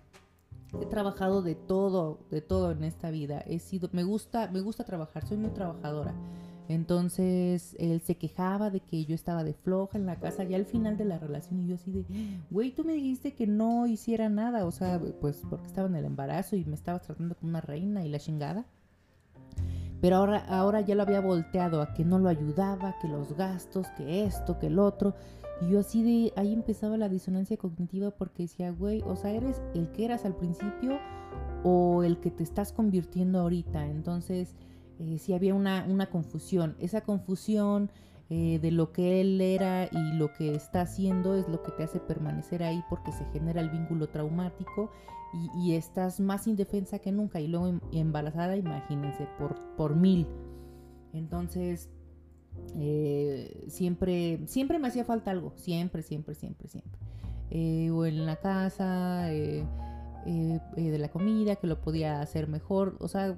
He 0.82 0.86
trabajado 0.86 1.42
de 1.42 1.56
todo, 1.56 2.20
de 2.32 2.42
todo 2.42 2.72
en 2.72 2.86
esta 2.86 3.12
vida. 3.12 3.40
He 3.48 3.60
sido, 3.60 3.90
me 3.92 4.04
gusta, 4.04 4.50
me 4.50 4.62
gusta 4.62 4.86
trabajar, 4.86 5.28
soy 5.28 5.38
muy 5.38 5.52
trabajadora. 5.52 6.14
Entonces 6.70 7.76
él 7.80 8.02
se 8.02 8.16
quejaba 8.16 8.70
de 8.70 8.82
que 8.82 9.06
yo 9.06 9.16
estaba 9.16 9.44
de 9.44 9.54
floja 9.54 9.98
en 9.98 10.06
la 10.06 10.18
casa 10.18 10.44
ya 10.44 10.58
al 10.58 10.66
final 10.66 10.98
de 10.98 11.06
la 11.06 11.18
relación 11.18 11.62
y 11.62 11.68
yo 11.68 11.76
así 11.76 11.92
de, 11.92 12.06
güey, 12.50 12.72
tú 12.72 12.84
me 12.84 12.94
dijiste 12.94 13.34
que 13.34 13.48
no 13.48 13.88
hiciera 13.88 14.28
nada, 14.28 14.66
o 14.66 14.72
sea, 14.72 15.00
pues 15.22 15.42
porque 15.50 15.66
estaba 15.66 15.88
en 15.88 15.96
el 15.96 16.06
embarazo 16.06 16.56
y 16.56 16.66
me 16.66 16.76
estabas 16.76 17.04
tratando 17.04 17.36
como 17.36 17.52
una 17.52 17.62
reina 17.62 18.06
y 18.06 18.10
la 18.10 18.20
chingada. 18.20 18.66
Pero 20.02 20.18
ahora, 20.18 20.46
ahora 20.48 20.82
ya 20.82 20.94
lo 20.94 21.04
había 21.04 21.22
volteado 21.22 21.82
a 21.82 21.94
que 21.94 22.06
no 22.06 22.20
lo 22.20 22.30
ayudaba, 22.30 22.96
que 23.02 23.08
los 23.08 23.36
gastos, 23.36 23.88
que 23.98 24.26
esto, 24.26 24.60
que 24.60 24.68
el 24.68 24.78
otro. 24.78 25.16
Y 25.62 25.72
yo 25.72 25.80
así 25.80 26.04
de 26.04 26.34
ahí 26.36 26.54
empezaba 26.54 26.98
la 26.98 27.10
disonancia 27.10 27.58
cognitiva 27.58 28.12
porque 28.12 28.44
decía, 28.44 28.72
güey, 28.72 29.02
o 29.02 29.16
sea, 29.16 29.32
eres 29.32 29.62
el 29.74 29.92
que 29.92 30.06
eras 30.06 30.26
al 30.26 30.36
principio 30.36 31.00
o 31.64 32.04
el 32.04 32.20
que 32.20 32.30
te 32.30 32.44
estás 32.44 32.72
convirtiendo 32.72 33.40
ahorita. 33.40 33.88
Entonces, 33.88 34.56
eh, 35.00 35.18
sí 35.20 35.34
había 35.34 35.54
una, 35.54 35.86
una, 35.88 36.10
confusión. 36.10 36.76
Esa 36.80 37.02
confusión 37.02 37.90
eh, 38.30 38.60
de 38.62 38.72
lo 38.72 38.92
que 38.92 39.22
él 39.22 39.40
era 39.40 39.86
y 39.86 40.18
lo 40.18 40.34
que 40.34 40.54
está 40.54 40.82
haciendo 40.82 41.36
es 41.36 41.48
lo 41.48 41.64
que 41.64 41.72
te 41.72 41.84
hace 41.84 42.02
permanecer 42.02 42.62
ahí 42.62 42.84
porque 42.90 43.14
se 43.14 43.24
genera 43.32 43.62
el 43.62 43.70
vínculo 43.70 44.10
traumático 44.10 44.92
y, 45.56 45.76
estás 45.76 46.20
más 46.20 46.46
indefensa 46.46 47.00
que 47.00 47.12
nunca. 47.12 47.40
Y 47.40 47.48
luego 47.48 47.68
em, 47.68 47.80
embarazada, 47.94 48.58
imagínense, 48.58 49.28
por, 49.38 49.56
por 49.78 49.96
mil. 49.96 50.28
Entonces, 51.14 51.90
eh, 52.76 53.66
siempre, 53.70 54.42
siempre 54.48 54.78
me 54.78 54.90
hacía 54.90 55.06
falta 55.06 55.32
algo, 55.32 55.54
siempre, 55.56 56.02
siempre, 56.02 56.36
siempre, 56.36 56.68
siempre. 56.68 57.00
Eh, 57.50 57.92
o 57.92 58.06
en 58.06 58.26
la 58.26 58.36
casa, 58.38 59.28
de 59.28 60.98
la 61.00 61.10
comida, 61.10 61.56
que 61.56 61.68
lo 61.68 61.80
podía 61.80 62.20
hacer 62.20 62.50
mejor, 62.50 62.98
o 63.00 63.08
sea, 63.08 63.38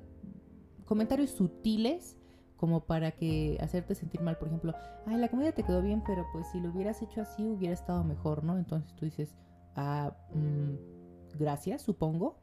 comentarios 0.90 1.30
sutiles 1.30 2.18
como 2.58 2.86
para 2.86 3.12
que 3.12 3.58
hacerte 3.62 3.96
sentir 3.96 4.20
mal, 4.22 4.38
por 4.38 4.50
ejemplo, 4.50 4.74
ay, 5.06 5.18
la 5.18 5.30
comida 5.30 5.54
te 5.54 5.64
quedó 5.64 5.82
bien, 5.82 6.04
pero 6.06 6.26
pues 6.34 6.48
si 6.52 6.60
lo 6.60 6.72
hubieras 6.72 7.02
hecho 7.02 7.22
así 7.22 7.48
hubiera 7.48 7.74
estado 7.74 8.04
mejor, 8.04 8.44
¿no? 8.44 8.58
Entonces 8.58 8.94
tú 8.96 9.06
dices, 9.06 9.34
ah, 9.76 10.14
mm, 10.34 11.38
gracias, 11.38 11.84
supongo. 11.84 12.42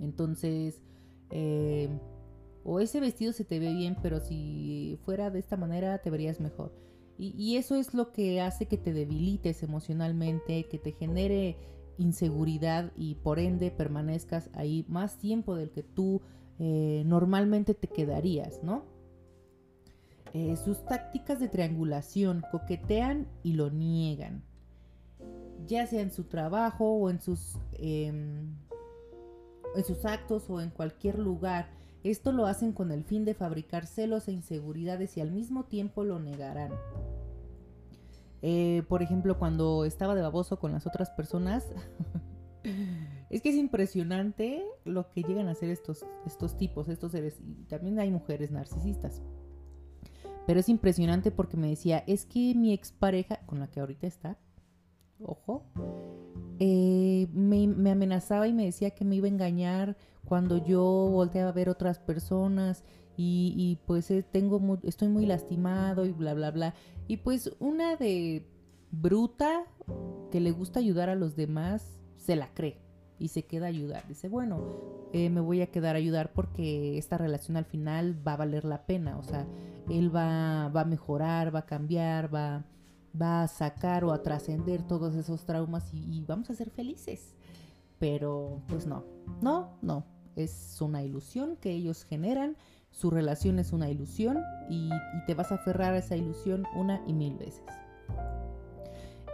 Entonces, 0.00 0.82
eh, 1.30 1.88
o 2.64 2.80
ese 2.80 2.98
vestido 2.98 3.32
se 3.32 3.44
te 3.44 3.60
ve 3.60 3.72
bien, 3.72 3.96
pero 4.02 4.18
si 4.18 4.98
fuera 5.04 5.30
de 5.30 5.38
esta 5.38 5.56
manera 5.56 5.98
te 5.98 6.10
verías 6.10 6.40
mejor. 6.40 6.74
Y, 7.18 7.56
eso 7.56 7.76
es 7.76 7.94
lo 7.94 8.10
que 8.10 8.40
hace 8.40 8.66
que 8.66 8.78
te 8.78 8.92
debilites 8.92 9.62
emocionalmente, 9.62 10.64
que 10.64 10.78
te 10.78 10.90
genere 10.90 11.56
inseguridad 11.96 12.90
y 12.96 13.14
por 13.16 13.38
ende 13.38 13.70
permanezcas 13.70 14.50
ahí 14.54 14.84
más 14.88 15.18
tiempo 15.18 15.54
del 15.54 15.70
que 15.70 15.84
tú 15.84 16.22
eh, 16.64 17.02
normalmente 17.04 17.74
te 17.74 17.88
quedarías, 17.88 18.62
¿no? 18.62 18.84
Eh, 20.32 20.56
sus 20.56 20.84
tácticas 20.86 21.40
de 21.40 21.48
triangulación 21.48 22.44
coquetean 22.52 23.26
y 23.42 23.54
lo 23.54 23.70
niegan, 23.70 24.44
ya 25.66 25.88
sea 25.88 26.02
en 26.02 26.12
su 26.12 26.22
trabajo 26.22 26.92
o 26.92 27.10
en 27.10 27.20
sus, 27.20 27.58
em, 27.72 28.54
en 29.74 29.84
sus 29.84 30.04
actos 30.04 30.48
o 30.50 30.60
en 30.60 30.70
cualquier 30.70 31.18
lugar 31.18 31.66
esto 32.04 32.30
lo 32.30 32.46
hacen 32.46 32.72
con 32.72 32.92
el 32.92 33.02
fin 33.02 33.24
de 33.24 33.34
fabricar 33.34 33.86
celos 33.86 34.28
e 34.28 34.32
inseguridades 34.32 35.16
y 35.16 35.20
al 35.20 35.32
mismo 35.32 35.64
tiempo 35.64 36.04
lo 36.04 36.20
negarán. 36.20 36.72
Eh, 38.40 38.84
por 38.88 39.02
ejemplo, 39.02 39.36
cuando 39.36 39.84
estaba 39.84 40.14
de 40.14 40.22
baboso 40.22 40.60
con 40.60 40.70
las 40.70 40.86
otras 40.86 41.10
personas, 41.10 41.72
es 43.30 43.40
que 43.40 43.50
es 43.50 43.56
impresionante 43.56 44.64
lo 44.84 45.10
que 45.10 45.22
llegan 45.22 45.48
a 45.48 45.52
hacer 45.52 45.70
estos, 45.70 46.04
estos 46.26 46.56
tipos, 46.56 46.88
estos 46.88 47.12
seres. 47.12 47.40
Y 47.40 47.64
también 47.64 47.98
hay 47.98 48.10
mujeres 48.10 48.50
narcisistas. 48.50 49.22
Pero 50.46 50.60
es 50.60 50.68
impresionante 50.68 51.30
porque 51.30 51.56
me 51.56 51.68
decía, 51.68 52.02
es 52.06 52.26
que 52.26 52.54
mi 52.54 52.72
expareja, 52.72 53.40
con 53.46 53.60
la 53.60 53.68
que 53.68 53.80
ahorita 53.80 54.06
está, 54.06 54.38
ojo, 55.24 55.64
eh, 56.58 57.28
me, 57.32 57.90
amenazaba 57.90 58.48
y 58.48 58.52
me 58.52 58.64
decía 58.64 58.90
que 58.90 59.04
me 59.04 59.16
iba 59.16 59.26
a 59.26 59.30
engañar 59.30 59.96
cuando 60.24 60.58
yo 60.58 60.82
volteaba 60.82 61.50
a 61.50 61.52
ver 61.52 61.68
otras 61.68 61.98
personas 61.98 62.84
y, 63.16 63.78
pues 63.86 64.10
eh, 64.10 64.22
tengo 64.22 64.78
estoy 64.82 65.08
muy 65.08 65.26
lastimado 65.26 66.06
y 66.06 66.12
bla 66.12 66.34
bla 66.34 66.50
bla 66.50 66.74
y 67.06 67.18
pues 67.18 67.54
una 67.60 67.94
de 67.96 68.48
bruta 68.90 69.64
que 70.32 70.40
le 70.40 70.50
gusta 70.50 70.80
ayudar 70.80 71.08
a 71.08 71.14
los 71.14 71.36
demás 71.36 72.00
se 72.16 72.34
la 72.34 72.52
cree 72.52 72.81
y 73.22 73.28
se 73.28 73.44
queda 73.44 73.66
a 73.66 73.68
ayudar 73.68 74.06
dice 74.08 74.28
bueno 74.28 74.60
eh, 75.12 75.30
me 75.30 75.40
voy 75.40 75.62
a 75.62 75.70
quedar 75.70 75.94
a 75.94 75.98
ayudar 75.98 76.32
porque 76.32 76.98
esta 76.98 77.18
relación 77.18 77.56
al 77.56 77.64
final 77.64 78.16
va 78.26 78.34
a 78.34 78.36
valer 78.36 78.64
la 78.64 78.86
pena 78.86 79.18
o 79.18 79.22
sea 79.22 79.46
él 79.88 80.14
va, 80.14 80.68
va 80.68 80.82
a 80.82 80.84
mejorar 80.84 81.54
va 81.54 81.60
a 81.60 81.66
cambiar 81.66 82.34
va 82.34 82.64
va 83.20 83.42
a 83.42 83.48
sacar 83.48 84.04
o 84.04 84.12
a 84.12 84.22
trascender 84.22 84.82
todos 84.82 85.14
esos 85.14 85.44
traumas 85.44 85.92
y, 85.92 86.24
vamos 86.26 86.50
a 86.50 86.54
ser 86.54 86.70
felices. 86.70 87.34
Pero 87.98 88.62
pues 88.68 88.86
no, 88.86 89.04
no, 89.40 89.78
no. 89.82 90.04
Es 90.34 90.80
una 90.80 91.02
ilusión 91.02 91.56
que 91.56 91.70
ellos 91.70 92.04
generan, 92.04 92.56
su 92.90 93.10
relación 93.10 93.58
es 93.58 93.72
una 93.72 93.90
ilusión 93.90 94.38
y, 94.68 94.90
te 95.26 95.34
vas 95.34 95.52
a 95.52 95.56
aferrar 95.56 95.94
a 95.94 95.98
esa 95.98 96.16
ilusión 96.16 96.64
una 96.74 97.02
y 97.06 97.12
mil 97.12 97.36
veces. 97.36 97.64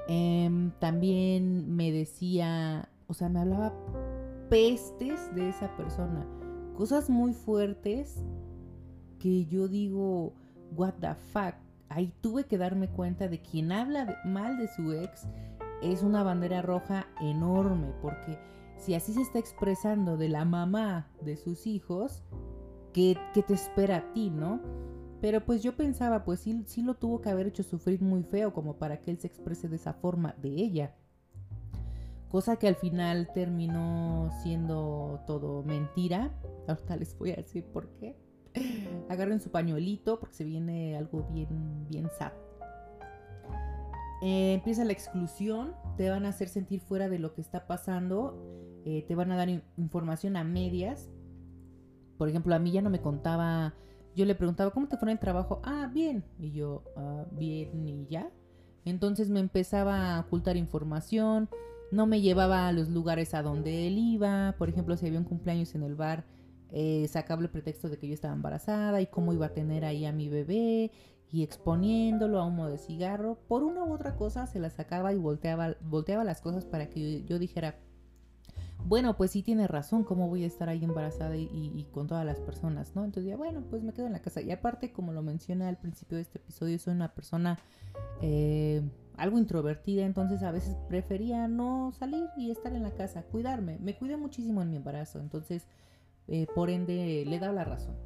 Em, 0.08 0.72
también 0.78 1.74
me 1.74 1.92
decía, 1.92 2.88
o 3.08 3.14
sea, 3.14 3.28
me 3.28 3.40
hablaba 3.40 3.72
pestes 4.48 5.34
de 5.34 5.48
esa 5.48 5.74
persona, 5.76 6.24
cosas 6.76 7.10
muy 7.10 7.32
fuertes 7.32 8.22
que 9.18 9.46
yo 9.46 9.66
digo, 9.66 10.32
what 10.76 10.94
the 11.00 11.14
fuck, 11.32 11.54
ahí 11.88 12.12
tuve 12.20 12.44
que 12.44 12.58
darme 12.58 12.88
cuenta 12.88 13.28
de 13.28 13.40
quien 13.40 13.72
habla 13.72 14.20
mal 14.24 14.56
de 14.58 14.68
su 14.68 14.92
ex 14.92 15.26
es 15.82 16.02
una 16.02 16.22
bandera 16.22 16.62
roja 16.62 17.06
enorme, 17.20 17.92
porque 18.02 18.38
si 18.78 18.94
así 18.94 19.12
se 19.12 19.22
está 19.22 19.38
expresando 19.38 20.16
de 20.16 20.28
la 20.28 20.44
mamá 20.44 21.08
de 21.20 21.36
sus 21.36 21.66
hijos, 21.66 22.22
¿qué, 22.92 23.16
te 23.32 23.54
espera 23.54 23.96
a 23.96 24.12
ti, 24.12 24.30
no? 24.30 24.60
Pero 25.20 25.44
pues 25.44 25.62
yo 25.62 25.76
pensaba, 25.76 26.24
pues 26.24 26.40
sí, 26.40 26.62
sí 26.66 26.82
lo 26.82 26.94
tuvo 26.94 27.20
que 27.20 27.30
haber 27.30 27.48
hecho 27.48 27.62
sufrir 27.62 28.02
muy 28.02 28.22
feo 28.22 28.52
como 28.52 28.76
para 28.76 29.00
que 29.00 29.10
él 29.10 29.18
se 29.18 29.26
exprese 29.26 29.68
de 29.68 29.76
esa 29.76 29.92
forma 29.92 30.34
de 30.40 30.50
ella. 30.50 30.94
Cosa 32.30 32.56
que 32.56 32.68
al 32.68 32.76
final 32.76 33.30
terminó 33.32 34.30
siendo 34.42 35.20
todo 35.26 35.62
mentira. 35.62 36.34
Ahorita 36.66 36.96
les 36.96 37.16
voy 37.16 37.32
a 37.32 37.36
decir 37.36 37.64
por 37.64 37.88
qué. 37.96 38.16
Agarren 39.08 39.40
su 39.40 39.50
pañuelito 39.50 40.20
porque 40.20 40.34
se 40.34 40.44
viene 40.44 40.96
algo 40.96 41.26
bien, 41.32 41.86
bien 41.88 42.08
sad. 42.18 42.32
Eh, 44.20 44.54
empieza 44.54 44.84
la 44.84 44.92
exclusión, 44.92 45.74
te 45.96 46.10
van 46.10 46.26
a 46.26 46.30
hacer 46.30 46.48
sentir 46.48 46.80
fuera 46.80 47.08
de 47.08 47.20
lo 47.20 47.34
que 47.34 47.40
está 47.40 47.66
pasando, 47.66 48.36
eh, 48.84 49.04
te 49.06 49.14
van 49.14 49.30
a 49.30 49.36
dar 49.36 49.48
información 49.76 50.36
a 50.36 50.44
medias. 50.44 51.08
Por 52.16 52.28
ejemplo, 52.28 52.54
a 52.54 52.58
mí 52.58 52.72
ya 52.72 52.82
no 52.82 52.90
me 52.90 53.00
contaba, 53.00 53.74
yo 54.16 54.24
le 54.24 54.34
preguntaba, 54.34 54.72
¿cómo 54.72 54.88
te 54.88 54.96
fue 54.96 55.06
en 55.06 55.12
el 55.12 55.20
trabajo? 55.20 55.60
Ah, 55.62 55.88
bien. 55.92 56.24
Y 56.38 56.50
yo, 56.50 56.82
ah, 56.96 57.26
bien 57.30 57.86
y 57.86 58.06
ya. 58.08 58.28
Entonces 58.84 59.30
me 59.30 59.38
empezaba 59.38 60.16
a 60.16 60.20
ocultar 60.20 60.56
información, 60.56 61.48
no 61.90 62.06
me 62.06 62.20
llevaba 62.20 62.68
a 62.68 62.72
los 62.72 62.88
lugares 62.88 63.34
a 63.34 63.42
donde 63.42 63.86
él 63.86 63.98
iba. 63.98 64.54
Por 64.58 64.68
ejemplo, 64.68 64.96
si 64.96 65.06
había 65.06 65.18
un 65.18 65.24
cumpleaños 65.24 65.74
en 65.74 65.82
el 65.82 65.94
bar, 65.94 66.24
eh, 66.70 67.06
sacaba 67.08 67.42
el 67.42 67.48
pretexto 67.48 67.88
de 67.88 67.98
que 67.98 68.08
yo 68.08 68.14
estaba 68.14 68.34
embarazada 68.34 69.00
y 69.00 69.06
cómo 69.06 69.32
iba 69.32 69.46
a 69.46 69.54
tener 69.54 69.84
ahí 69.84 70.04
a 70.04 70.12
mi 70.12 70.28
bebé 70.28 70.90
y 71.30 71.42
exponiéndolo 71.42 72.38
a 72.38 72.46
humo 72.46 72.68
de 72.68 72.78
cigarro. 72.78 73.38
Por 73.48 73.62
una 73.62 73.84
u 73.84 73.92
otra 73.92 74.16
cosa 74.16 74.46
se 74.46 74.58
la 74.58 74.70
sacaba 74.70 75.12
y 75.12 75.18
volteaba, 75.18 75.76
volteaba 75.80 76.24
las 76.24 76.40
cosas 76.40 76.64
para 76.64 76.90
que 76.90 77.24
yo, 77.24 77.38
dijera, 77.38 77.76
bueno, 78.84 79.16
pues 79.16 79.30
sí 79.32 79.42
tiene 79.42 79.66
razón, 79.66 80.04
¿cómo 80.04 80.28
voy 80.28 80.44
a 80.44 80.46
estar 80.46 80.68
ahí 80.68 80.84
embarazada 80.84 81.36
y, 81.36 81.86
con 81.92 82.06
todas 82.06 82.24
las 82.24 82.38
personas, 82.40 82.94
no? 82.94 83.04
Entonces 83.04 83.30
ya, 83.30 83.36
bueno, 83.36 83.62
pues 83.68 83.82
me 83.82 83.92
quedo 83.92 84.06
en 84.06 84.12
la 84.12 84.20
casa. 84.20 84.40
Y 84.40 84.50
aparte, 84.50 84.92
como 84.92 85.12
lo 85.12 85.22
mencioné 85.22 85.66
al 85.66 85.78
principio 85.78 86.16
de 86.16 86.22
este 86.22 86.38
episodio, 86.38 86.78
soy 86.78 86.94
una 86.94 87.14
persona 87.14 87.58
eh, 88.20 88.82
algo 89.18 89.38
introvertida, 89.38 90.06
entonces 90.06 90.42
a 90.42 90.52
veces 90.52 90.76
prefería 90.88 91.48
no 91.48 91.92
salir 91.92 92.26
y 92.36 92.50
estar 92.50 92.72
en 92.72 92.84
la 92.84 92.94
casa, 92.94 93.22
cuidarme. 93.24 93.78
Me 93.80 93.96
cuidé 93.96 94.16
muchísimo 94.16 94.62
en 94.62 94.70
mi 94.70 94.76
embarazo, 94.76 95.18
entonces 95.18 95.66
eh, 96.28 96.46
por 96.54 96.70
ende 96.70 97.24
le 97.26 97.38
da 97.38 97.52
la 97.52 97.64
razón. 97.64 97.96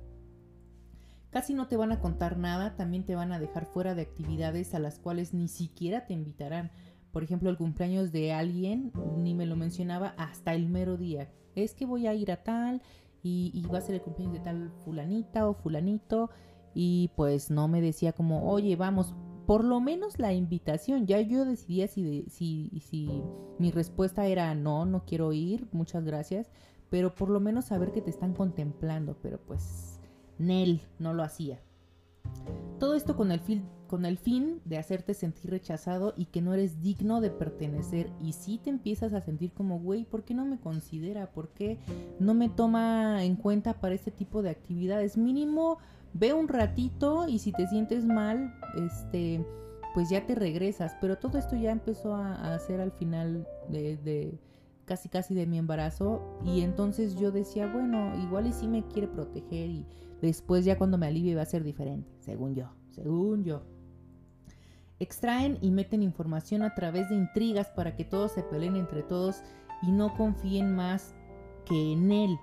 Casi 1.30 1.54
no 1.54 1.68
te 1.68 1.76
van 1.76 1.92
a 1.92 2.00
contar 2.00 2.38
nada, 2.38 2.76
también 2.76 3.04
te 3.04 3.14
van 3.14 3.32
a 3.32 3.38
dejar 3.38 3.66
fuera 3.66 3.94
de 3.94 4.02
actividades 4.02 4.74
a 4.74 4.78
las 4.78 4.98
cuales 4.98 5.32
ni 5.32 5.48
siquiera 5.48 6.06
te 6.06 6.14
invitarán. 6.14 6.70
Por 7.10 7.22
ejemplo, 7.22 7.50
el 7.50 7.58
cumpleaños 7.58 8.10
de 8.10 8.32
alguien, 8.32 8.92
ni 9.16 9.34
me 9.34 9.46
lo 9.46 9.56
mencionaba 9.56 10.14
hasta 10.16 10.54
el 10.54 10.68
mero 10.68 10.96
día. 10.96 11.30
Es 11.54 11.74
que 11.74 11.86
voy 11.86 12.06
a 12.06 12.14
ir 12.14 12.32
a 12.32 12.42
tal 12.42 12.82
y, 13.22 13.50
y 13.54 13.66
va 13.68 13.78
a 13.78 13.82
ser 13.82 13.94
el 13.94 14.02
cumpleaños 14.02 14.38
de 14.38 14.44
tal 14.44 14.72
fulanita 14.84 15.48
o 15.48 15.54
fulanito 15.54 16.30
y 16.74 17.10
pues 17.16 17.50
no 17.50 17.68
me 17.68 17.80
decía 17.80 18.12
como, 18.12 18.50
oye, 18.50 18.76
vamos, 18.76 19.14
por 19.46 19.64
lo 19.64 19.80
menos 19.80 20.18
la 20.18 20.32
invitación. 20.32 21.06
Ya 21.06 21.20
yo 21.20 21.44
decidía 21.44 21.88
si, 21.88 22.24
si, 22.28 22.70
si 22.88 23.22
mi 23.58 23.70
respuesta 23.70 24.26
era 24.26 24.54
no, 24.54 24.84
no 24.86 25.04
quiero 25.04 25.32
ir, 25.32 25.66
muchas 25.72 26.04
gracias, 26.04 26.50
pero 26.90 27.14
por 27.14 27.30
lo 27.30 27.40
menos 27.40 27.66
saber 27.66 27.92
que 27.92 28.02
te 28.02 28.10
están 28.10 28.34
contemplando, 28.34 29.16
pero 29.22 29.38
pues 29.40 29.98
Nel 30.38 30.80
no 30.98 31.14
lo 31.14 31.22
hacía. 31.22 31.60
Todo 32.78 32.94
esto 32.94 33.16
con 33.16 33.30
el, 33.30 33.40
fin, 33.40 33.64
con 33.86 34.04
el 34.04 34.18
fin 34.18 34.60
de 34.64 34.76
hacerte 34.76 35.14
sentir 35.14 35.50
rechazado 35.50 36.14
y 36.16 36.26
que 36.26 36.42
no 36.42 36.52
eres 36.52 36.80
digno 36.80 37.20
de 37.20 37.30
pertenecer. 37.30 38.10
Y 38.20 38.32
si 38.32 38.58
te 38.58 38.70
empiezas 38.70 39.12
a 39.12 39.20
sentir 39.20 39.52
como, 39.52 39.78
güey, 39.78 40.04
¿por 40.04 40.24
qué 40.24 40.34
no 40.34 40.44
me 40.44 40.58
considera? 40.58 41.30
¿Por 41.32 41.50
qué 41.50 41.78
no 42.18 42.34
me 42.34 42.48
toma 42.48 43.24
en 43.24 43.36
cuenta 43.36 43.74
para 43.74 43.94
este 43.94 44.10
tipo 44.10 44.42
de 44.42 44.50
actividades? 44.50 45.16
Mínimo 45.16 45.78
ve 46.14 46.32
un 46.32 46.48
ratito 46.48 47.26
y 47.28 47.38
si 47.38 47.52
te 47.52 47.66
sientes 47.66 48.04
mal, 48.04 48.54
este, 48.76 49.44
pues 49.94 50.10
ya 50.10 50.26
te 50.26 50.34
regresas. 50.34 50.96
Pero 51.00 51.18
todo 51.18 51.38
esto 51.38 51.56
ya 51.56 51.70
empezó 51.70 52.14
a, 52.14 52.54
hacer 52.54 52.80
al 52.80 52.92
final 52.92 53.46
de, 53.68 54.38
casi 54.84 55.08
casi 55.08 55.34
de 55.34 55.46
mi 55.46 55.58
embarazo 55.58 56.38
y 56.44 56.62
entonces 56.62 57.16
yo 57.16 57.30
decía, 57.30 57.66
bueno, 57.66 58.12
igual 58.22 58.46
y 58.46 58.52
sí 58.52 58.68
me 58.68 58.86
quiere 58.86 59.08
proteger 59.08 59.70
y 59.70 59.86
después 60.20 60.64
ya 60.64 60.78
cuando 60.78 60.98
me 60.98 61.06
alivie 61.06 61.34
va 61.34 61.42
a 61.42 61.46
ser 61.46 61.64
diferente, 61.64 62.10
según 62.20 62.54
yo, 62.54 62.70
según 62.90 63.44
yo. 63.44 63.62
Extraen 64.98 65.58
y 65.60 65.72
meten 65.72 66.02
información 66.02 66.62
a 66.62 66.74
través 66.74 67.08
de 67.08 67.16
intrigas 67.16 67.68
para 67.70 67.96
que 67.96 68.04
todos 68.04 68.32
se 68.32 68.44
peleen 68.44 68.76
entre 68.76 69.02
todos 69.02 69.42
y 69.82 69.90
no 69.90 70.16
confíen 70.16 70.76
más 70.76 71.14
que 71.64 71.92
en 71.92 72.12
él. 72.12 72.38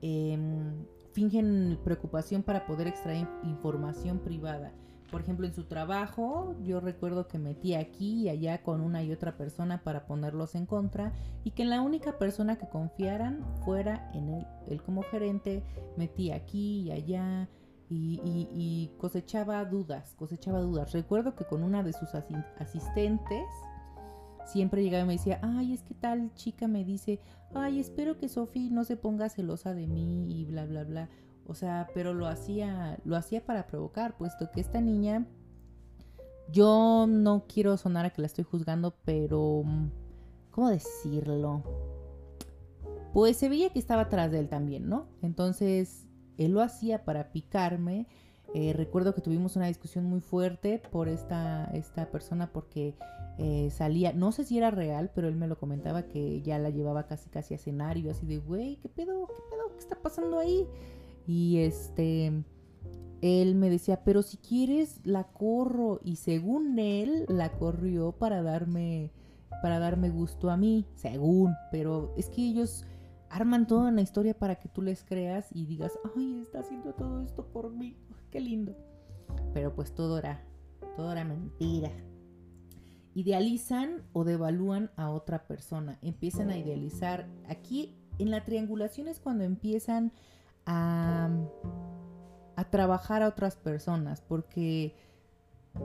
Em, 0.00 0.84
fingen 1.12 1.78
preocupación 1.84 2.42
para 2.42 2.66
poder 2.66 2.86
extraer 2.86 3.28
información 3.44 4.18
privada. 4.18 4.72
Por 5.10 5.20
ejemplo, 5.20 5.46
en 5.46 5.52
su 5.52 5.64
trabajo, 5.64 6.56
yo 6.62 6.80
recuerdo 6.80 7.28
que 7.28 7.38
metí 7.38 7.74
aquí 7.74 8.22
y 8.22 8.28
allá 8.30 8.62
con 8.62 8.80
una 8.80 9.02
y 9.02 9.12
otra 9.12 9.36
persona 9.36 9.82
para 9.84 10.06
ponerlos 10.06 10.54
en 10.54 10.64
contra 10.64 11.12
y 11.44 11.50
que 11.50 11.66
la 11.66 11.82
única 11.82 12.16
persona 12.16 12.56
que 12.56 12.66
confiaran 12.66 13.44
fuera 13.62 14.10
en 14.14 14.30
él. 14.30 14.46
Él 14.68 14.82
como 14.82 15.02
gerente 15.02 15.62
metía 15.98 16.36
aquí 16.36 16.80
y 16.80 16.92
allá 16.92 17.46
y, 17.90 18.90
cosechaba 18.96 19.62
dudas, 19.66 20.14
cosechaba 20.14 20.60
dudas. 20.60 20.92
Recuerdo 20.92 21.34
que 21.34 21.44
con 21.44 21.62
una 21.62 21.82
de 21.82 21.92
sus 21.92 22.08
asistentes, 22.14 23.44
siempre 24.44 24.82
llegaba 24.82 25.04
y 25.04 25.06
me 25.06 25.12
decía, 25.14 25.38
ay, 25.42 25.72
es 25.72 25.82
que 25.82 25.94
tal 25.94 26.32
chica 26.34 26.68
me 26.68 26.84
dice, 26.84 27.20
ay, 27.54 27.80
espero 27.80 28.18
que 28.18 28.28
Sofi 28.28 28.70
no 28.70 28.84
se 28.84 28.96
ponga 28.96 29.28
celosa 29.28 29.74
de 29.74 29.86
mí 29.86 30.26
y 30.28 30.44
bla, 30.44 30.66
bla, 30.66 30.84
bla. 30.84 31.08
O 31.46 31.54
sea, 31.54 31.88
pero 31.94 32.14
lo 32.14 32.26
hacía, 32.26 32.98
lo 33.04 33.16
hacía 33.16 33.44
para 33.44 33.66
provocar, 33.66 34.16
puesto 34.16 34.50
que 34.50 34.60
esta 34.60 34.80
niña, 34.80 35.26
yo 36.50 37.06
no 37.08 37.46
quiero 37.48 37.76
sonar 37.76 38.06
a 38.06 38.10
que 38.10 38.20
la 38.20 38.26
estoy 38.26 38.44
juzgando, 38.44 38.94
pero, 39.04 39.64
¿cómo 40.50 40.68
decirlo? 40.68 41.62
Pues 43.12 43.36
se 43.36 43.48
veía 43.48 43.70
que 43.70 43.78
estaba 43.78 44.02
atrás 44.02 44.30
de 44.30 44.38
él 44.38 44.48
también, 44.48 44.88
¿no? 44.88 45.08
Entonces, 45.20 46.06
él 46.38 46.52
lo 46.52 46.62
hacía 46.62 47.04
para 47.04 47.32
picarme 47.32 48.06
eh, 48.54 48.74
recuerdo 48.74 49.14
que 49.14 49.22
tuvimos 49.22 49.56
una 49.56 49.66
discusión 49.66 50.04
muy 50.04 50.20
fuerte 50.20 50.82
por 50.90 51.08
esta, 51.08 51.64
esta 51.72 52.10
persona 52.10 52.52
porque 52.52 52.94
eh, 53.38 53.70
salía, 53.70 54.12
no 54.12 54.30
sé 54.30 54.44
si 54.44 54.58
era 54.58 54.70
real, 54.70 55.10
pero 55.14 55.28
él 55.28 55.36
me 55.36 55.46
lo 55.46 55.58
comentaba 55.58 56.02
que 56.02 56.42
ya 56.42 56.58
la 56.58 56.68
llevaba 56.68 57.06
casi 57.06 57.30
casi 57.30 57.54
a 57.54 57.56
escenario, 57.56 58.10
así 58.10 58.26
de, 58.26 58.38
güey, 58.38 58.76
¿qué 58.76 58.90
pedo? 58.90 59.26
¿Qué 59.26 59.42
pedo? 59.50 59.72
¿Qué 59.72 59.78
está 59.78 59.96
pasando 59.96 60.38
ahí? 60.38 60.66
Y 61.26 61.58
este, 61.60 62.44
él 63.22 63.54
me 63.54 63.70
decía, 63.70 64.04
pero 64.04 64.22
si 64.22 64.36
quieres 64.36 65.00
la 65.04 65.24
corro 65.24 66.00
y 66.04 66.16
según 66.16 66.78
él 66.78 67.24
la 67.28 67.52
corrió 67.52 68.12
para 68.12 68.42
darme, 68.42 69.12
para 69.62 69.78
darme 69.78 70.10
gusto 70.10 70.50
a 70.50 70.58
mí, 70.58 70.84
según, 70.94 71.54
pero 71.70 72.12
es 72.18 72.28
que 72.28 72.42
ellos 72.42 72.84
arman 73.30 73.66
toda 73.66 73.88
una 73.88 74.02
historia 74.02 74.34
para 74.34 74.56
que 74.56 74.68
tú 74.68 74.82
les 74.82 75.04
creas 75.04 75.48
y 75.54 75.64
digas, 75.64 75.98
ay, 76.14 76.42
está 76.42 76.60
haciendo 76.60 76.92
todo 76.92 77.22
esto 77.22 77.46
por 77.46 77.70
mí 77.70 77.96
qué 78.32 78.40
lindo. 78.40 78.74
Pero 79.54 79.72
pues 79.74 79.94
todo 79.94 80.18
era, 80.18 80.42
todo 80.96 81.12
era 81.12 81.24
mentira. 81.24 81.92
Idealizan 83.14 84.02
o 84.12 84.24
devalúan 84.24 84.90
a 84.96 85.10
otra 85.10 85.46
persona. 85.46 85.98
Empiezan 86.02 86.50
a 86.50 86.56
idealizar. 86.56 87.28
Aquí 87.46 87.94
en 88.18 88.30
la 88.30 88.44
triangulación 88.44 89.06
es 89.06 89.20
cuando 89.20 89.44
empiezan 89.44 90.12
a, 90.66 91.30
a 92.56 92.70
trabajar 92.70 93.22
a 93.22 93.28
otras 93.28 93.54
personas. 93.56 94.22
Porque 94.22 94.96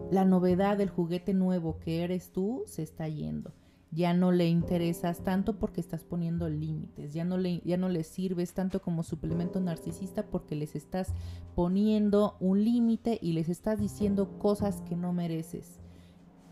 la 0.09 0.25
novedad 0.25 0.77
del 0.77 0.89
juguete 0.89 1.33
nuevo 1.33 1.79
que 1.79 2.03
eres 2.03 2.31
tú 2.31 2.63
se 2.65 2.81
está 2.81 3.07
yendo 3.07 3.53
ya 3.91 4.13
no 4.13 4.31
le 4.31 4.47
interesas 4.47 5.23
tanto 5.23 5.57
porque 5.57 5.81
estás 5.81 6.03
poniendo 6.03 6.49
límites, 6.49 7.13
ya 7.13 7.23
no 7.23 7.37
le, 7.37 7.61
ya 7.63 7.77
no 7.77 7.89
sirves 8.03 8.53
tanto 8.53 8.81
como 8.81 9.03
suplemento 9.03 9.59
narcisista 9.59 10.25
porque 10.25 10.55
les 10.55 10.75
estás 10.75 11.13
poniendo 11.55 12.35
un 12.39 12.63
límite 12.63 13.17
y 13.21 13.33
les 13.33 13.49
estás 13.49 13.79
diciendo 13.79 14.37
cosas 14.39 14.81
que 14.81 14.95
no 14.95 15.13
mereces, 15.13 15.79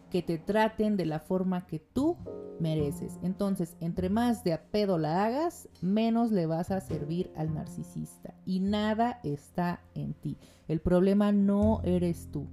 que 0.10 0.22
te 0.22 0.38
traten 0.38 0.98
de 0.98 1.06
la 1.06 1.20
forma 1.20 1.66
que 1.68 1.80
tú 1.80 2.18
mereces. 2.60 3.20
Entonces, 3.22 3.76
entre 3.82 4.10
más 4.10 4.44
de 4.44 4.54
a 4.54 4.64
pedo 4.72 4.98
la 4.98 5.26
hagas, 5.26 5.68
menos 5.82 6.32
le 6.32 6.46
vas 6.46 6.72
a 6.72 6.80
servir 6.80 7.32
al 7.36 7.54
narcisista 7.54 8.34
y 8.46 8.62
nada 8.62 9.20
está 9.24 9.82
en 9.94 10.14
ti. 10.14 10.38
El 10.68 10.80
problema 10.80 11.32
no 11.32 11.82
eres 11.84 12.30
tú 12.32 12.48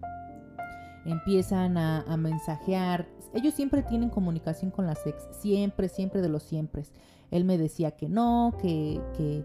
empiezan 1.04 1.78
a, 1.78 2.16
mensajear. 2.16 3.08
Ellos 3.34 3.54
siempre 3.54 3.82
tienen 3.82 4.10
comunicación 4.10 4.70
con 4.70 4.86
las 4.86 5.06
ex, 5.06 5.26
siempre, 5.40 5.88
siempre 5.88 6.20
de 6.20 6.28
los 6.28 6.42
siempre. 6.42 6.84
Él 7.30 7.44
me 7.44 7.58
decía 7.58 7.92
que 7.92 8.08
no, 8.08 8.54
que... 8.60 9.00
que 9.16 9.44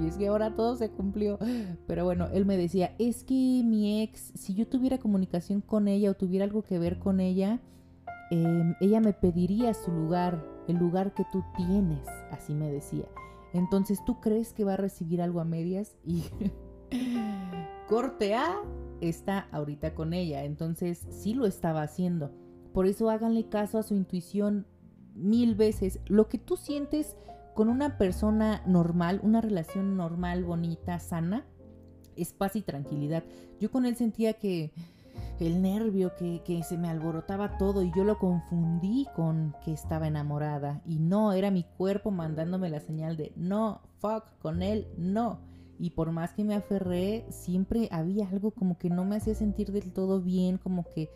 y 0.00 0.06
es 0.06 0.16
que 0.16 0.28
ahora 0.28 0.54
todo 0.54 0.76
se 0.76 0.90
cumplió. 0.90 1.38
Pero 1.86 2.04
bueno, 2.04 2.28
él 2.32 2.46
me 2.46 2.56
decía, 2.56 2.94
es 2.98 3.24
que 3.24 3.34
mi 3.34 4.02
ex, 4.02 4.32
si 4.34 4.54
yo 4.54 4.66
tuviera 4.66 4.98
comunicación 4.98 5.60
con 5.60 5.88
ella 5.88 6.10
o 6.10 6.14
tuviera 6.14 6.44
algo 6.44 6.62
que 6.62 6.78
ver 6.78 6.98
con 6.98 7.20
ella, 7.20 7.60
em, 8.30 8.74
ella 8.80 9.00
me 9.00 9.12
pediría 9.12 9.74
su 9.74 9.90
lugar, 9.90 10.42
el 10.68 10.76
lugar 10.76 11.12
que 11.14 11.24
tú 11.30 11.44
tienes, 11.56 12.06
así 12.30 12.54
me 12.54 12.70
decía. 12.70 13.04
Entonces, 13.52 14.02
¿tú 14.06 14.20
crees 14.20 14.52
que 14.52 14.64
va 14.64 14.74
a 14.74 14.78
recibir 14.78 15.20
algo 15.20 15.40
a 15.40 15.44
medias? 15.44 15.96
Y 16.04 16.24
corte 17.88 18.34
A, 18.34 18.62
está 19.00 19.48
ahorita 19.52 19.94
con 19.94 20.12
ella. 20.12 20.44
Entonces 20.44 21.06
sí 21.10 21.34
lo 21.34 21.46
estaba 21.46 21.82
haciendo. 21.82 22.32
Por 22.72 22.86
eso 22.86 23.10
háganle 23.10 23.48
caso 23.48 23.78
a 23.78 23.82
su 23.82 23.94
intuición 23.94 24.66
mil 25.14 25.54
veces. 25.54 26.00
Lo 26.06 26.28
que 26.28 26.38
tú 26.38 26.56
sientes 26.56 27.16
con 27.54 27.68
una 27.68 27.98
persona 27.98 28.62
normal, 28.66 29.20
una 29.22 29.40
relación 29.40 29.96
normal, 29.96 30.44
bonita, 30.44 30.98
sana, 30.98 31.46
es 32.16 32.32
paz 32.32 32.56
y 32.56 32.62
tranquilidad. 32.62 33.24
Yo 33.60 33.70
con 33.70 33.86
él 33.86 33.96
sentía 33.96 34.34
que 34.34 34.72
el 35.40 35.62
nervio, 35.62 36.14
que, 36.16 36.42
que, 36.44 36.62
se 36.62 36.78
me 36.78 36.88
alborotaba 36.88 37.58
todo 37.58 37.82
y 37.82 37.90
yo 37.96 38.04
lo 38.04 38.18
confundí 38.18 39.06
con 39.16 39.54
que 39.64 39.72
estaba 39.72 40.06
enamorada. 40.06 40.82
Y 40.86 40.98
no, 40.98 41.32
era 41.32 41.50
mi 41.50 41.64
cuerpo 41.64 42.10
mandándome 42.10 42.68
la 42.68 42.80
señal 42.80 43.16
de 43.16 43.32
no, 43.36 43.80
fuck, 43.98 44.24
con 44.40 44.62
él, 44.62 44.86
no 44.96 45.49
y 45.80 45.90
por 45.90 46.12
más 46.12 46.34
que 46.34 46.44
me 46.44 46.54
aferré, 46.54 47.24
siempre 47.30 47.88
había 47.90 48.28
algo 48.28 48.50
como 48.50 48.76
que 48.76 48.90
no 48.90 49.06
me 49.06 49.16
hacía 49.16 49.34
sentir 49.34 49.72
del 49.72 49.94
todo 49.94 50.20
bien, 50.20 50.58
como 50.58 50.84
que, 50.84 51.08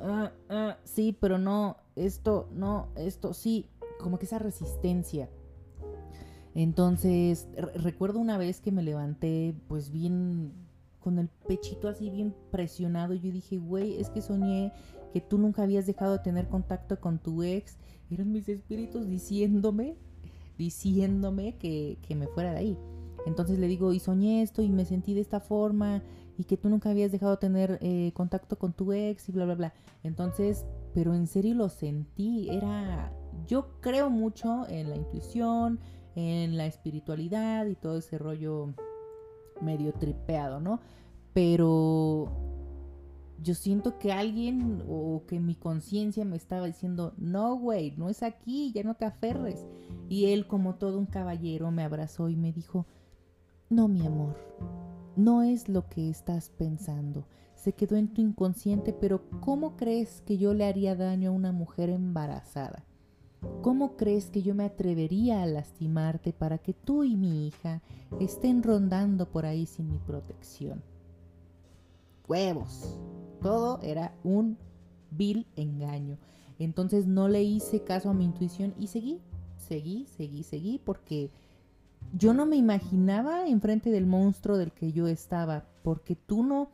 ah, 0.00 0.32
ah, 0.48 0.78
sí, 0.82 1.16
pero 1.18 1.38
no, 1.38 1.76
esto, 1.94 2.48
no, 2.52 2.88
esto, 2.96 3.32
sí, 3.34 3.70
como 4.00 4.18
que 4.18 4.26
esa 4.26 4.40
resistencia. 4.40 5.30
Entonces, 6.56 7.46
recuerdo 7.76 8.18
una 8.18 8.36
vez 8.36 8.60
que 8.60 8.72
me 8.72 8.82
levanté 8.82 9.54
pues 9.68 9.92
bien 9.92 10.54
con 10.98 11.20
el 11.20 11.28
pechito 11.46 11.86
así 11.86 12.10
bien 12.10 12.34
presionado. 12.50 13.14
Yo 13.14 13.30
dije, 13.30 13.58
güey, 13.58 14.00
es 14.00 14.10
que 14.10 14.22
soñé 14.22 14.72
que 15.12 15.20
tú 15.20 15.38
nunca 15.38 15.62
habías 15.62 15.86
dejado 15.86 16.14
de 16.14 16.18
tener 16.18 16.48
contacto 16.48 16.98
con 16.98 17.20
tu 17.20 17.44
ex. 17.44 17.78
Eran 18.10 18.32
mis 18.32 18.48
espíritus 18.48 19.08
diciéndome, 19.08 19.94
diciéndome 20.58 21.56
que, 21.58 21.98
que 22.02 22.16
me 22.16 22.26
fuera 22.26 22.50
de 22.50 22.58
ahí. 22.58 22.78
Entonces 23.26 23.58
le 23.58 23.68
digo, 23.68 23.92
y 23.92 24.00
soñé 24.00 24.42
esto 24.42 24.62
y 24.62 24.70
me 24.70 24.84
sentí 24.84 25.14
de 25.14 25.20
esta 25.20 25.40
forma 25.40 26.02
y 26.38 26.44
que 26.44 26.56
tú 26.56 26.68
nunca 26.68 26.90
habías 26.90 27.12
dejado 27.12 27.32
de 27.32 27.38
tener 27.38 27.78
eh, 27.82 28.12
contacto 28.14 28.58
con 28.58 28.72
tu 28.72 28.92
ex 28.92 29.28
y 29.28 29.32
bla, 29.32 29.44
bla, 29.44 29.54
bla. 29.54 29.74
Entonces, 30.02 30.64
pero 30.94 31.14
en 31.14 31.26
serio 31.26 31.54
lo 31.54 31.68
sentí, 31.68 32.48
era, 32.50 33.12
yo 33.46 33.80
creo 33.80 34.10
mucho 34.10 34.66
en 34.68 34.88
la 34.88 34.96
intuición, 34.96 35.80
en 36.14 36.56
la 36.56 36.66
espiritualidad 36.66 37.66
y 37.66 37.76
todo 37.76 37.98
ese 37.98 38.18
rollo 38.18 38.74
medio 39.60 39.92
tripeado, 39.92 40.60
¿no? 40.60 40.80
Pero 41.32 42.32
yo 43.42 43.54
siento 43.54 43.98
que 43.98 44.12
alguien 44.12 44.82
o 44.88 45.24
que 45.26 45.40
mi 45.40 45.54
conciencia 45.54 46.24
me 46.24 46.36
estaba 46.36 46.66
diciendo, 46.66 47.14
no, 47.16 47.56
güey, 47.56 47.92
no 47.96 48.08
es 48.08 48.22
aquí, 48.22 48.72
ya 48.72 48.82
no 48.82 48.94
te 48.94 49.04
aferres. 49.04 49.66
Y 50.08 50.26
él, 50.32 50.46
como 50.46 50.74
todo 50.74 50.98
un 50.98 51.06
caballero, 51.06 51.70
me 51.70 51.84
abrazó 51.84 52.28
y 52.28 52.36
me 52.36 52.52
dijo, 52.52 52.86
no, 53.70 53.86
mi 53.86 54.04
amor, 54.04 54.36
no 55.14 55.42
es 55.42 55.68
lo 55.68 55.88
que 55.88 56.10
estás 56.10 56.50
pensando. 56.50 57.24
Se 57.54 57.72
quedó 57.72 57.96
en 57.96 58.08
tu 58.08 58.20
inconsciente, 58.20 58.92
pero 58.92 59.22
¿cómo 59.40 59.76
crees 59.76 60.22
que 60.22 60.38
yo 60.38 60.54
le 60.54 60.64
haría 60.64 60.96
daño 60.96 61.30
a 61.30 61.34
una 61.34 61.52
mujer 61.52 61.88
embarazada? 61.88 62.84
¿Cómo 63.62 63.96
crees 63.96 64.28
que 64.30 64.42
yo 64.42 64.54
me 64.54 64.64
atrevería 64.64 65.42
a 65.42 65.46
lastimarte 65.46 66.32
para 66.32 66.58
que 66.58 66.74
tú 66.74 67.04
y 67.04 67.16
mi 67.16 67.46
hija 67.46 67.80
estén 68.18 68.62
rondando 68.62 69.30
por 69.30 69.46
ahí 69.46 69.66
sin 69.66 69.88
mi 69.88 69.98
protección? 69.98 70.82
Huevos. 72.28 72.98
Todo 73.40 73.80
era 73.82 74.14
un 74.24 74.58
vil 75.12 75.46
engaño. 75.54 76.18
Entonces 76.58 77.06
no 77.06 77.28
le 77.28 77.42
hice 77.42 77.84
caso 77.84 78.10
a 78.10 78.14
mi 78.14 78.24
intuición 78.24 78.74
y 78.78 78.88
seguí, 78.88 79.20
seguí, 79.56 80.06
seguí, 80.06 80.42
seguí, 80.42 80.80
porque 80.84 81.30
yo 82.12 82.34
no 82.34 82.46
me 82.46 82.56
imaginaba 82.56 83.46
enfrente 83.46 83.90
del 83.90 84.06
monstruo 84.06 84.58
del 84.58 84.72
que 84.72 84.92
yo 84.92 85.06
estaba, 85.06 85.64
porque 85.82 86.16
tú 86.16 86.42
no, 86.42 86.70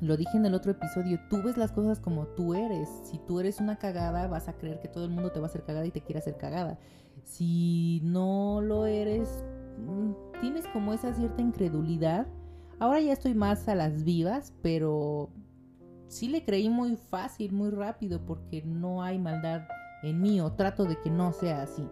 lo 0.00 0.16
dije 0.16 0.36
en 0.36 0.46
el 0.46 0.54
otro 0.54 0.72
episodio, 0.72 1.18
tú 1.30 1.42
ves 1.42 1.56
las 1.56 1.72
cosas 1.72 2.00
como 2.00 2.26
tú 2.28 2.54
eres. 2.54 2.88
Si 3.04 3.18
tú 3.18 3.40
eres 3.40 3.60
una 3.60 3.76
cagada, 3.76 4.26
vas 4.28 4.48
a 4.48 4.52
creer 4.52 4.80
que 4.80 4.88
todo 4.88 5.04
el 5.04 5.10
mundo 5.10 5.32
te 5.32 5.40
va 5.40 5.46
a 5.46 5.48
hacer 5.48 5.64
cagada 5.64 5.86
y 5.86 5.90
te 5.90 6.02
quiere 6.02 6.18
hacer 6.18 6.36
cagada. 6.36 6.78
Si 7.24 8.00
no 8.04 8.60
lo 8.60 8.86
eres, 8.86 9.42
mm, 9.78 10.40
tienes 10.40 10.66
como 10.68 10.92
esa 10.92 11.14
cierta 11.14 11.40
incredulidad. 11.40 12.26
Ahora 12.78 13.00
ya 13.00 13.12
estoy 13.12 13.34
más 13.34 13.68
a 13.68 13.74
las 13.74 14.04
vivas, 14.04 14.52
pero 14.62 15.30
sí 16.08 16.28
le 16.28 16.44
creí 16.44 16.68
muy 16.68 16.96
fácil, 16.96 17.52
muy 17.52 17.70
rápido, 17.70 18.24
porque 18.24 18.62
no 18.62 19.02
hay 19.02 19.18
maldad 19.18 19.62
en 20.02 20.20
mí 20.20 20.40
o 20.40 20.52
trato 20.52 20.84
de 20.84 21.00
que 21.00 21.10
no 21.10 21.32
sea 21.32 21.62
así. 21.62 21.88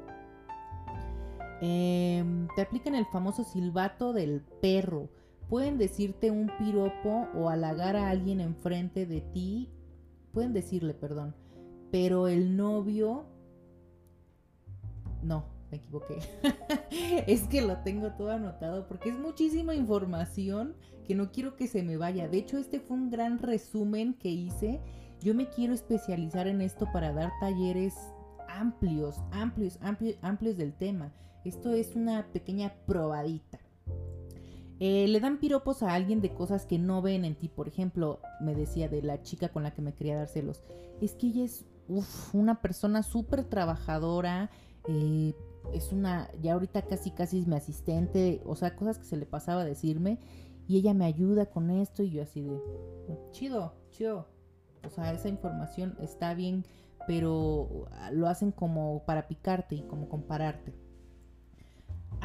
Em, 1.66 2.46
te 2.54 2.60
aplican 2.60 2.94
el 2.94 3.06
famoso 3.06 3.42
silbato 3.42 4.12
del 4.12 4.42
perro. 4.60 5.08
Pueden 5.48 5.78
decirte 5.78 6.30
un 6.30 6.50
piropo 6.58 7.26
o 7.34 7.48
halagar 7.48 7.96
a 7.96 8.10
alguien 8.10 8.42
enfrente 8.42 9.06
de 9.06 9.22
ti. 9.22 9.70
Pueden 10.32 10.52
decirle, 10.52 10.92
perdón. 10.92 11.34
Pero 11.90 12.28
el 12.28 12.54
novio... 12.56 13.24
No, 15.22 15.46
me 15.70 15.78
equivoqué. 15.78 16.18
es 17.26 17.48
que 17.48 17.62
lo 17.62 17.78
tengo 17.78 18.12
todo 18.12 18.32
anotado 18.32 18.86
porque 18.86 19.08
es 19.08 19.18
muchísima 19.18 19.74
información 19.74 20.76
que 21.06 21.14
no 21.14 21.32
quiero 21.32 21.56
que 21.56 21.66
se 21.66 21.82
me 21.82 21.96
vaya. 21.96 22.28
De 22.28 22.38
hecho, 22.38 22.58
este 22.58 22.78
fue 22.78 22.98
un 22.98 23.10
gran 23.10 23.38
resumen 23.38 24.12
que 24.12 24.28
hice. 24.28 24.82
Yo 25.22 25.34
me 25.34 25.48
quiero 25.48 25.72
especializar 25.72 26.46
en 26.46 26.60
esto 26.60 26.86
para 26.92 27.14
dar 27.14 27.30
talleres 27.40 27.94
amplios, 28.48 29.22
amplios, 29.32 29.78
amplios, 29.80 30.18
amplios 30.20 30.58
del 30.58 30.74
tema. 30.74 31.10
Esto 31.44 31.72
es 31.72 31.94
una 31.94 32.26
pequeña 32.32 32.74
probadita. 32.86 33.58
Eh, 34.80 35.06
le 35.08 35.20
dan 35.20 35.38
piropos 35.38 35.82
a 35.82 35.94
alguien 35.94 36.20
de 36.20 36.34
cosas 36.34 36.66
que 36.66 36.78
no 36.78 37.02
ven 37.02 37.24
en 37.24 37.36
ti. 37.36 37.48
Por 37.48 37.68
ejemplo, 37.68 38.20
me 38.40 38.54
decía 38.54 38.88
de 38.88 39.02
la 39.02 39.22
chica 39.22 39.48
con 39.50 39.62
la 39.62 39.72
que 39.72 39.82
me 39.82 39.94
quería 39.94 40.16
dar 40.16 40.28
celos. 40.28 40.62
Es 41.00 41.14
que 41.14 41.28
ella 41.28 41.44
es 41.44 41.64
una 42.32 42.60
persona 42.60 43.02
súper 43.02 43.44
trabajadora, 43.44 44.50
eh, 44.88 45.34
es 45.72 45.92
una, 45.92 46.30
ya 46.42 46.54
ahorita 46.54 46.82
casi 46.82 47.10
casi 47.10 47.40
es 47.40 47.46
mi 47.46 47.56
asistente, 47.56 48.42
o 48.44 48.56
sea, 48.56 48.76
cosas 48.76 48.98
que 48.98 49.04
se 49.04 49.16
le 49.16 49.26
pasaba 49.26 49.62
a 49.62 49.64
decirme 49.64 50.18
y 50.66 50.78
ella 50.78 50.94
me 50.94 51.04
ayuda 51.04 51.46
con 51.46 51.70
esto 51.70 52.02
y 52.02 52.10
yo 52.10 52.22
así 52.22 52.42
de, 52.42 52.60
chido, 53.32 53.74
chido. 53.90 54.28
O 54.86 54.90
sea, 54.90 55.12
esa 55.12 55.28
información 55.28 55.96
está 56.00 56.34
bien, 56.34 56.64
pero 57.06 57.86
lo 58.12 58.28
hacen 58.28 58.50
como 58.50 59.02
para 59.06 59.28
picarte 59.28 59.76
y 59.76 59.82
como 59.82 60.08
compararte. 60.08 60.74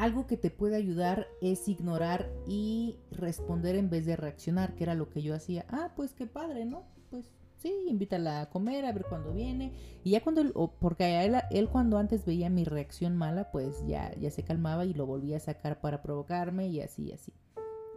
Algo 0.00 0.26
que 0.26 0.38
te 0.38 0.50
puede 0.50 0.76
ayudar 0.76 1.28
es 1.42 1.68
ignorar 1.68 2.32
y 2.46 2.96
responder 3.10 3.76
en 3.76 3.90
vez 3.90 4.06
de 4.06 4.16
reaccionar, 4.16 4.74
que 4.74 4.84
era 4.84 4.94
lo 4.94 5.10
que 5.10 5.20
yo 5.20 5.34
hacía. 5.34 5.66
Ah, 5.68 5.92
pues 5.94 6.14
qué 6.14 6.26
padre, 6.26 6.64
¿no? 6.64 6.84
Pues 7.10 7.30
sí, 7.58 7.70
invítala 7.86 8.40
a 8.40 8.48
comer, 8.48 8.86
a 8.86 8.92
ver 8.92 9.04
cuándo 9.04 9.34
viene. 9.34 9.74
Y 10.02 10.12
ya 10.12 10.22
cuando, 10.22 10.70
porque 10.80 11.04
a 11.04 11.44
él, 11.50 11.68
cuando 11.68 11.98
antes 11.98 12.24
veía 12.24 12.48
mi 12.48 12.64
reacción 12.64 13.14
mala, 13.14 13.50
pues 13.50 13.86
ya, 13.86 14.14
ya 14.18 14.30
se 14.30 14.42
calmaba 14.42 14.86
y 14.86 14.94
lo 14.94 15.04
volvía 15.04 15.36
a 15.36 15.40
sacar 15.40 15.82
para 15.82 16.00
provocarme 16.00 16.68
y 16.68 16.80
así, 16.80 17.08
y 17.08 17.12
así. 17.12 17.34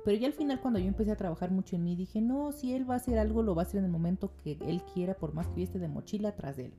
Pero 0.03 0.17
ya 0.17 0.27
al 0.27 0.33
final 0.33 0.59
cuando 0.59 0.79
yo 0.79 0.87
empecé 0.89 1.11
a 1.13 1.15
trabajar 1.15 1.51
mucho 1.51 1.77
en 1.77 1.85
mí, 1.85 1.95
dije, 1.95 2.19
no, 2.19 2.51
si 2.51 2.73
él 2.73 2.83
va 2.87 2.95
a 2.95 2.97
hacer 2.97 3.17
algo, 3.17 3.43
lo 3.43 3.55
va 3.55 3.61
a 3.61 3.65
hacer 3.65 3.77
en 3.77 3.85
el 3.85 3.91
momento 3.91 4.35
que 4.43 4.57
él 4.67 4.83
quiera, 4.93 5.13
por 5.13 5.33
más 5.33 5.47
que 5.47 5.65
yo 5.65 5.79
de 5.79 5.87
mochila 5.87 6.33
de 6.33 6.65
él. 6.65 6.73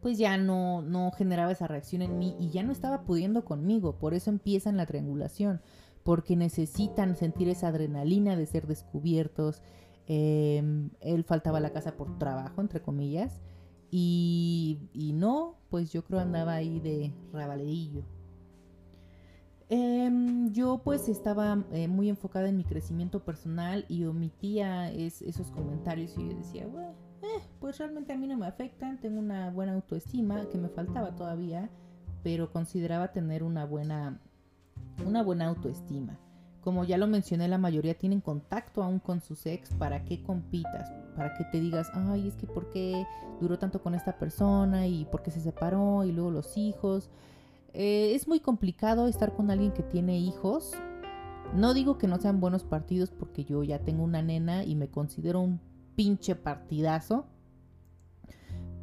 Pues 0.00 0.18
ya 0.18 0.36
no, 0.36 0.82
no 0.82 1.10
generaba 1.12 1.52
esa 1.52 1.66
reacción 1.66 2.02
en 2.02 2.18
mí 2.18 2.36
y 2.38 2.50
ya 2.50 2.62
no 2.62 2.72
estaba 2.72 3.02
pudiendo 3.02 3.44
conmigo. 3.44 3.98
Por 3.98 4.14
eso 4.14 4.30
empiezan 4.30 4.76
la 4.76 4.86
triangulación, 4.86 5.60
porque 6.02 6.36
necesitan 6.36 7.16
sentir 7.16 7.48
esa 7.48 7.68
adrenalina 7.68 8.36
de 8.36 8.46
ser 8.46 8.66
descubiertos, 8.66 9.62
Em, 10.08 10.90
él 11.00 11.24
faltaba 11.24 11.58
a 11.58 11.60
la 11.60 11.70
casa 11.70 11.96
por 11.96 12.18
trabajo, 12.18 12.60
entre 12.60 12.80
comillas. 12.80 13.40
Y, 13.90 14.78
no, 15.14 15.56
pues 15.70 15.92
yo 15.92 16.04
creo 16.04 16.20
andaba 16.20 16.54
ahí 16.54 16.80
de 16.80 17.12
rabaledillo. 17.32 18.02
Em, 19.68 20.52
yo 20.52 20.80
pues 20.84 21.08
estaba 21.08 21.64
eh, 21.72 21.88
muy 21.88 22.08
enfocada 22.08 22.48
en 22.48 22.56
mi 22.56 22.64
crecimiento 22.64 23.24
personal 23.24 23.84
y 23.88 24.04
omitía 24.04 24.92
esos 24.92 25.50
comentarios 25.50 26.16
y 26.16 26.28
yo 26.28 26.36
decía, 26.36 26.66
bueno, 26.66 26.94
eh, 27.26 27.42
pues 27.60 27.78
realmente 27.78 28.12
a 28.12 28.16
mí 28.16 28.26
no 28.26 28.36
me 28.36 28.46
afectan, 28.46 29.00
tengo 29.00 29.18
una 29.18 29.50
buena 29.50 29.74
autoestima 29.74 30.48
que 30.50 30.58
me 30.58 30.68
faltaba 30.68 31.14
todavía, 31.14 31.70
pero 32.22 32.52
consideraba 32.52 33.12
tener 33.12 33.42
una 33.42 33.64
buena, 33.64 34.20
una 35.04 35.22
buena 35.22 35.46
autoestima. 35.46 36.18
Como 36.66 36.84
ya 36.84 36.98
lo 36.98 37.06
mencioné, 37.06 37.46
la 37.46 37.58
mayoría 37.58 37.94
tienen 37.94 38.20
contacto 38.20 38.82
aún 38.82 38.98
con 38.98 39.20
sus 39.20 39.46
ex. 39.46 39.72
¿Para 39.74 40.04
qué 40.04 40.24
compitas? 40.24 40.90
Para 41.14 41.32
que 41.34 41.44
te 41.44 41.60
digas, 41.60 41.92
ay, 41.94 42.26
es 42.26 42.34
que 42.34 42.48
por 42.48 42.70
qué 42.70 43.06
duró 43.40 43.56
tanto 43.56 43.80
con 43.80 43.94
esta 43.94 44.18
persona 44.18 44.88
y 44.88 45.04
por 45.04 45.22
qué 45.22 45.30
se 45.30 45.40
separó 45.40 46.04
y 46.04 46.10
luego 46.10 46.32
los 46.32 46.56
hijos. 46.56 47.08
Eh, 47.72 48.16
es 48.16 48.26
muy 48.26 48.40
complicado 48.40 49.06
estar 49.06 49.32
con 49.32 49.52
alguien 49.52 49.70
que 49.70 49.84
tiene 49.84 50.18
hijos. 50.18 50.72
No 51.54 51.72
digo 51.72 51.98
que 51.98 52.08
no 52.08 52.18
sean 52.18 52.40
buenos 52.40 52.64
partidos 52.64 53.12
porque 53.12 53.44
yo 53.44 53.62
ya 53.62 53.78
tengo 53.78 54.02
una 54.02 54.22
nena 54.22 54.64
y 54.64 54.74
me 54.74 54.88
considero 54.88 55.40
un 55.42 55.60
pinche 55.96 56.36
partidazo. 56.36 57.26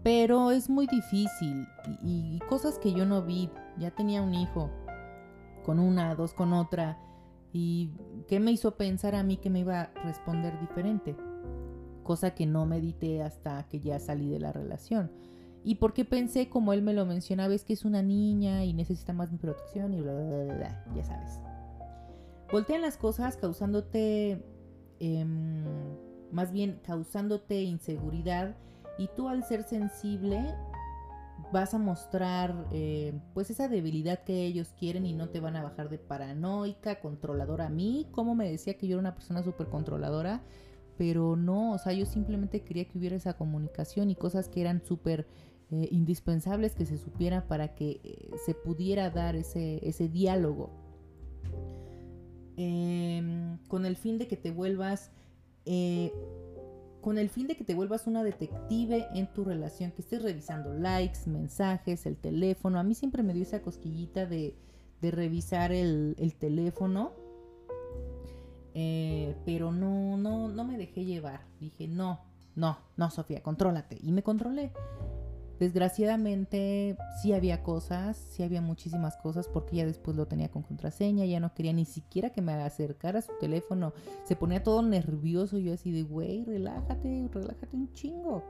Pero 0.03 0.51
es 0.51 0.69
muy 0.69 0.87
difícil 0.87 1.65
y, 2.01 2.39
cosas 2.49 2.77
que 2.77 2.91
yo 2.91 3.05
no 3.05 3.21
vi. 3.21 3.49
Ya 3.77 3.91
tenía 3.91 4.21
un 4.21 4.33
hijo 4.33 4.69
con 5.63 5.79
una, 5.79 6.13
dos 6.13 6.33
con 6.33 6.51
otra 6.53 6.99
¿Y 7.53 7.91
qué 8.27 8.39
me 8.39 8.51
hizo 8.51 8.75
pensar 8.75 9.13
a 9.13 9.21
mí 9.21 9.37
que 9.37 9.51
me 9.51 9.59
iba 9.59 9.81
a 9.81 9.93
responder 10.03 10.59
diferente? 10.59 11.15
Cosa 12.01 12.33
que 12.33 12.47
no 12.47 12.65
medité 12.65 13.21
hasta 13.21 13.67
que 13.69 13.79
ya 13.79 13.99
salí 13.99 14.27
de 14.27 14.39
la 14.39 14.51
relación. 14.51 15.11
Y 15.63 15.75
porque 15.75 16.03
pensé, 16.03 16.49
como 16.49 16.73
él 16.73 16.81
me 16.81 16.93
lo 16.93 17.05
mencionaba, 17.05 17.53
es 17.53 17.63
que 17.63 17.73
es 17.73 17.85
una 17.85 18.01
niña 18.01 18.65
y 18.65 18.73
necesita 18.73 19.13
más 19.13 19.31
mi 19.31 19.37
protección 19.37 19.93
y 19.93 20.01
bla, 20.01 20.13
bla, 20.13 20.43
bla, 20.43 20.55
bla 20.55 20.85
ya 20.95 21.03
sabes. 21.05 21.39
Voltean 22.51 22.81
las 22.81 22.97
cosas 22.97 23.37
causándote, 23.37 24.43
em, 24.99 25.63
más 26.33 26.51
bien 26.51 26.79
causándote 26.83 27.61
inseguridad 27.61 28.57
y 28.97 29.07
tú 29.15 29.29
al 29.29 29.43
ser 29.43 29.63
sensible 29.63 30.55
vas 31.51 31.73
a 31.73 31.77
mostrar 31.77 32.67
eh, 32.71 33.13
pues 33.33 33.49
esa 33.49 33.67
debilidad 33.67 34.23
que 34.23 34.45
ellos 34.45 34.73
quieren 34.77 35.05
y 35.05 35.13
no 35.13 35.29
te 35.29 35.39
van 35.39 35.55
a 35.55 35.63
bajar 35.63 35.89
de 35.89 35.99
paranoica, 35.99 36.99
controladora. 36.99 37.67
A 37.67 37.69
mí, 37.69 38.07
como 38.11 38.33
me 38.33 38.49
decía 38.49 38.75
que 38.75 38.87
yo 38.87 38.95
era 38.95 39.01
una 39.01 39.15
persona 39.15 39.43
súper 39.43 39.67
controladora, 39.67 40.41
pero 40.97 41.35
no, 41.35 41.73
o 41.73 41.77
sea, 41.77 41.93
yo 41.93 42.05
simplemente 42.05 42.63
quería 42.63 42.85
que 42.85 42.97
hubiera 42.97 43.15
esa 43.15 43.37
comunicación 43.37 44.09
y 44.09 44.15
cosas 44.15 44.49
que 44.49 44.61
eran 44.61 44.83
súper 44.83 45.27
eh, 45.71 45.87
indispensables 45.91 46.75
que 46.75 46.85
se 46.85 46.97
supiera 46.97 47.47
para 47.47 47.75
que 47.75 48.01
eh, 48.03 48.31
se 48.45 48.53
pudiera 48.55 49.09
dar 49.09 49.35
ese, 49.35 49.87
ese 49.87 50.09
diálogo. 50.09 50.71
Em, 52.55 53.57
con 53.67 53.85
el 53.85 53.95
fin 53.95 54.17
de 54.19 54.27
que 54.27 54.37
te 54.37 54.51
vuelvas 54.51 55.11
con 55.65 57.17
el 57.17 57.29
fin 57.29 57.47
de 57.47 57.55
que 57.55 57.63
te 57.65 57.75
vuelvas 57.75 58.07
una 58.07 58.23
detective 58.23 59.07
en 59.13 59.27
tu 59.27 59.43
relación, 59.43 59.91
que 59.91 60.01
estés 60.01 60.21
revisando 60.21 60.73
likes, 60.73 61.19
mensajes, 61.27 62.05
el 62.05 62.15
teléfono. 62.15 62.79
A 62.79 62.83
mí 62.83 62.95
siempre 62.95 63.23
me 63.23 63.33
dio 63.33 63.43
esa 63.43 63.61
cosquillita 63.61 64.25
de, 64.25 64.55
revisar 65.01 65.73
el, 65.73 66.35
teléfono. 66.39 67.11
Eh, 68.73 69.35
pero 69.45 69.71
no, 69.71 70.17
no, 70.17 70.47
no 70.47 70.63
me 70.63 70.77
dejé 70.77 71.03
llevar. 71.03 71.41
Dije, 71.59 71.87
no, 71.87 72.21
no, 72.55 72.77
no, 72.95 73.11
Sofía, 73.11 73.43
contrólate. 73.43 73.97
Y 74.01 74.11
me 74.11 74.23
controlé. 74.23 74.71
Desgraciadamente 75.63 76.97
sí 77.21 77.31
había 77.31 77.63
cosas, 77.63 78.17
sí 78.17 78.43
había 78.43 78.61
muchísimas 78.61 79.15
cosas 79.17 79.47
porque 79.47 79.77
ya 79.77 79.85
después 79.85 80.17
lo 80.17 80.27
tenía 80.27 80.49
con 80.49 80.61
contraseña, 80.61 81.25
ya 81.25 81.39
no 81.39 81.53
quería 81.53 81.71
ni 81.71 81.85
siquiera 81.85 82.31
que 82.31 82.41
me 82.41 82.51
acercara 82.53 83.19
a 83.19 83.21
su 83.21 83.31
teléfono, 83.39 83.93
se 84.25 84.35
ponía 84.35 84.61
todo 84.61 84.81
nervioso, 84.81 85.57
yo 85.57 85.73
así 85.73 85.91
de, 85.91 86.03
güey, 86.03 86.43
relájate, 86.43 87.29
relájate 87.31 87.75
un 87.75 87.93
chingo. 87.93 88.43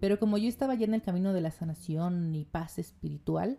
Pero 0.00 0.18
como 0.18 0.36
yo 0.36 0.48
estaba 0.48 0.74
ya 0.74 0.84
en 0.84 0.94
el 0.94 1.02
camino 1.02 1.32
de 1.32 1.40
la 1.40 1.50
sanación 1.50 2.34
y 2.34 2.44
paz 2.44 2.78
espiritual, 2.78 3.58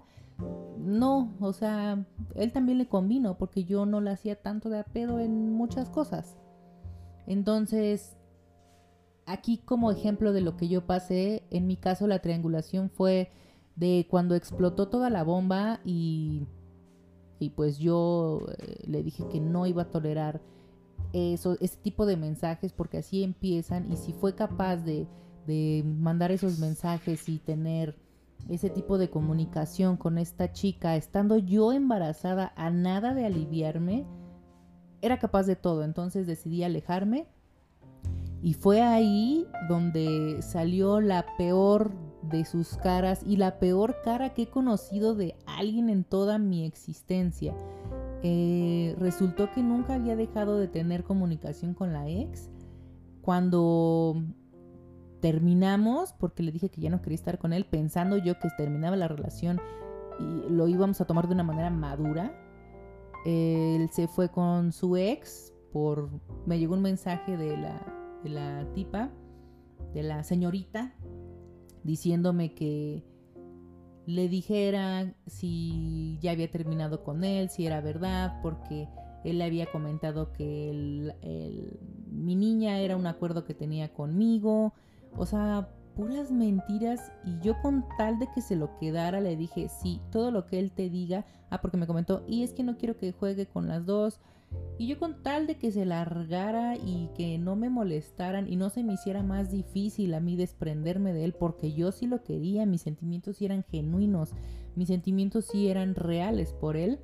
no, 0.78 1.34
o 1.40 1.54
sea, 1.54 2.06
él 2.36 2.52
también 2.52 2.78
le 2.78 2.88
convino 2.88 3.38
porque 3.38 3.64
yo 3.64 3.86
no 3.86 4.00
le 4.00 4.12
hacía 4.12 4.42
tanto 4.42 4.70
de 4.70 4.80
apedo 4.80 5.20
en 5.20 5.52
muchas 5.52 5.90
cosas. 5.90 6.38
Entonces, 7.28 8.18
aquí 9.32 9.58
como 9.58 9.92
ejemplo 9.92 10.34
de 10.34 10.42
lo 10.42 10.58
que 10.58 10.68
yo 10.68 10.86
pasé, 10.86 11.44
en 11.50 11.68
mi 11.68 11.78
caso 11.78 12.08
la 12.08 12.20
triangulación 12.20 12.90
fue 12.90 13.32
de 13.76 14.06
cuando 14.10 14.36
explotó 14.36 14.90
toda 14.90 15.10
la 15.10 15.24
bomba 15.24 15.80
y, 15.86 16.48
y 17.40 17.50
pues 17.52 17.80
yo 17.80 18.42
eh, 18.58 18.84
le 18.86 19.04
dije 19.04 19.26
que 19.32 19.40
no 19.40 19.66
iba 19.66 19.84
a 19.84 19.90
tolerar 19.90 20.42
eso, 21.14 21.58
ese 21.60 21.78
tipo 21.78 22.06
de 22.06 22.18
mensajes 22.18 22.74
porque 22.74 22.98
así 22.98 23.24
empiezan 23.24 23.92
y 23.92 23.98
si 23.98 24.14
fue 24.14 24.36
capaz 24.36 24.78
de, 24.78 25.08
de 25.48 25.84
mandar 25.86 26.32
esos 26.32 26.60
mensajes 26.60 27.28
y 27.30 27.40
tener 27.40 27.98
ese 28.50 28.70
tipo 28.70 28.98
de 28.98 29.10
comunicación 29.10 29.98
con 29.98 30.18
esta 30.18 30.52
chica, 30.52 30.96
estando 30.96 31.38
yo 31.38 31.74
embarazada 31.74 32.54
a 32.56 32.70
nada 32.70 33.14
de 33.14 33.26
aliviarme, 33.26 34.06
era 35.02 35.20
capaz 35.20 35.44
de 35.44 35.56
todo, 35.56 35.84
entonces 35.84 36.28
decidí 36.28 36.64
alejarme 36.64 37.28
y 38.44 38.54
fue 38.56 38.82
ahí 38.82 39.46
donde 39.70 40.42
salió 40.42 41.00
la 41.00 41.26
peor 41.38 41.92
de 42.24 42.44
sus 42.46 42.76
caras 42.78 43.22
y 43.26 43.38
la 43.38 43.60
peor 43.60 43.98
cara 44.04 44.34
que 44.34 44.44
he 44.44 44.50
conocido 44.50 45.16
de 45.16 45.36
alguien 45.46 45.90
en 45.90 46.04
toda 46.04 46.40
mi 46.40 46.66
existencia. 46.66 47.56
Eh, 48.24 48.96
resultó 49.00 49.52
que 49.52 49.62
nunca 49.62 49.96
había 49.96 50.16
dejado 50.16 50.58
de 50.58 50.68
tener 50.68 51.04
comunicación 51.04 51.74
con 51.74 51.94
la 51.94 52.10
ex. 52.10 52.50
Cuando 53.22 54.24
terminamos, 55.20 56.14
porque 56.14 56.42
le 56.42 56.52
dije 56.52 56.70
que 56.70 56.82
ya 56.82 56.90
no 56.90 57.02
quería 57.02 57.16
estar 57.16 57.38
con 57.38 57.54
él, 57.54 57.66
pensando 57.66 58.18
yo 58.18 58.40
que 58.40 58.50
terminaba 58.58 58.96
la 58.96 59.08
relación 59.08 59.60
y 60.20 60.50
lo 60.50 60.68
íbamos 60.68 61.00
a 61.00 61.06
tomar 61.06 61.28
de 61.28 61.36
una 61.36 61.44
manera 61.44 61.70
madura, 61.70 62.36
él 63.24 63.88
se 63.92 64.08
fue 64.08 64.30
con 64.30 64.72
su 64.72 64.98
ex 64.98 65.54
por... 65.72 66.10
Me 66.48 66.58
llegó 66.58 66.74
un 66.74 66.82
mensaje 66.82 67.38
de 67.38 67.56
la 67.56 68.01
de 68.24 68.30
la 68.30 68.68
tipa, 68.74 69.12
de 69.94 70.04
la 70.04 70.24
señorita, 70.24 70.94
diciéndome 71.84 72.54
que 72.54 73.04
le 74.06 74.28
dijera 74.30 75.14
si 75.28 76.18
ya 76.22 76.32
había 76.32 76.50
terminado 76.50 77.04
con 77.04 77.24
él, 77.24 77.50
si 77.50 77.66
era 77.66 77.82
verdad, 77.82 78.40
porque 78.42 78.88
él 79.24 79.38
le 79.38 79.44
había 79.44 79.72
comentado 79.72 80.34
que 80.34 81.14
mi 82.12 82.36
niña 82.36 82.80
era 82.80 82.98
un 82.98 83.08
acuerdo 83.08 83.46
que 83.46 83.54
tenía 83.54 83.94
conmigo, 83.94 84.74
o 85.16 85.26
sea, 85.26 85.70
puras 85.96 86.32
mentiras. 86.32 87.12
Y 87.26 87.40
yo 87.42 87.62
con 87.62 87.86
tal 87.98 88.18
de 88.20 88.28
que 88.34 88.42
se 88.42 88.56
lo 88.56 88.78
quedara 88.80 89.22
le 89.22 89.36
dije, 89.36 89.70
sí, 89.70 90.02
todo 90.12 90.32
lo 90.32 90.46
que 90.48 90.60
él 90.60 90.72
te 90.72 90.90
diga, 90.90 91.26
ah, 91.50 91.62
porque 91.62 91.78
me 91.78 91.88
comentó, 91.88 92.24
y 92.28 92.44
es 92.44 92.54
que 92.54 92.64
no 92.64 92.78
quiero 92.78 92.98
que 92.98 93.12
juegue 93.12 93.46
con 93.46 93.68
las 93.68 93.86
dos, 93.86 94.20
y 94.78 94.88
yo 94.88 94.98
con 94.98 95.22
tal 95.22 95.48
de 95.48 95.58
que 95.58 95.72
se 95.72 95.86
largara 95.86 96.76
y 96.76 97.10
que 97.16 97.38
no 97.38 97.56
me 97.56 97.70
molestaran 97.70 98.52
y 98.52 98.56
no 98.56 98.70
se 98.70 98.84
me 98.84 98.94
hiciera 98.94 99.22
más 99.22 99.52
difícil 99.52 100.14
a 100.14 100.20
mí 100.20 100.36
desprenderme 100.36 101.14
de 101.14 101.26
él, 101.26 101.34
porque 101.34 101.74
yo 101.74 101.92
sí 101.92 102.08
lo 102.08 102.24
quería, 102.24 102.66
mis 102.66 102.82
sentimientos 102.82 103.38
sí 103.38 103.46
eran 103.46 103.64
genuinos, 103.64 104.34
mis 104.76 104.88
sentimientos 104.88 105.46
sí 105.46 105.70
eran 105.70 105.96
reales 105.96 106.54
por 106.54 106.78
él, 106.78 107.00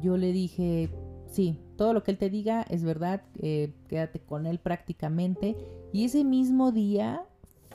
yo 0.00 0.16
le 0.16 0.32
dije, 0.32 0.90
sí, 1.26 1.60
todo 1.76 1.92
lo 1.92 2.02
que 2.02 2.12
él 2.12 2.18
te 2.18 2.30
diga 2.30 2.62
es 2.62 2.84
verdad, 2.84 3.22
eh, 3.40 3.74
quédate 3.88 4.20
con 4.20 4.46
él 4.46 4.58
prácticamente. 4.58 5.56
Y 5.92 6.04
ese 6.04 6.24
mismo 6.24 6.72
día 6.72 7.24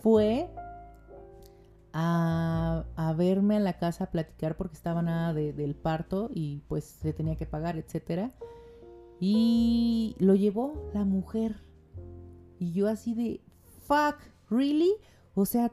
fue 0.02 0.50
a, 1.94 2.86
verme 3.18 3.58
a 3.58 3.60
la 3.60 3.74
casa 3.74 4.06
a 4.06 4.12
platicar 4.12 4.56
porque 4.56 4.76
estaba 4.76 5.02
nada 5.02 5.34
del 5.34 5.76
parto 5.76 6.30
y 6.34 6.62
pues 6.68 6.86
se 6.86 7.14
tenía 7.14 7.36
que 7.36 7.46
pagar, 7.46 7.78
etcétera. 7.78 8.32
Y 9.20 10.16
lo 10.20 10.36
llevó 10.36 10.90
la 10.94 11.04
mujer. 11.04 11.64
Y 12.60 12.72
yo 12.72 12.88
así 12.88 13.14
de, 13.14 13.42
fuck, 13.82 14.18
¿really? 14.50 14.94
O 15.34 15.46
sea, 15.46 15.72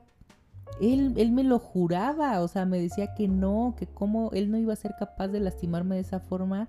él, 0.81 1.15
él 1.17 1.33
me 1.33 1.45
lo 1.45 1.59
juraba, 1.59 2.43
o 2.43 2.49
sea, 2.49 2.65
me 2.65 2.81
decía 2.81 3.15
que 3.15 3.29
no, 3.29 3.75
que 3.79 3.87
cómo 3.87 4.31
él 4.33 4.51
no 4.51 4.59
iba 4.59 4.73
a 4.73 4.77
ser 4.77 4.95
capaz 4.99 5.29
de 5.29 5.41
lastimarme 5.41 5.97
de 5.97 6.03
esa 6.03 6.21
forma. 6.21 6.69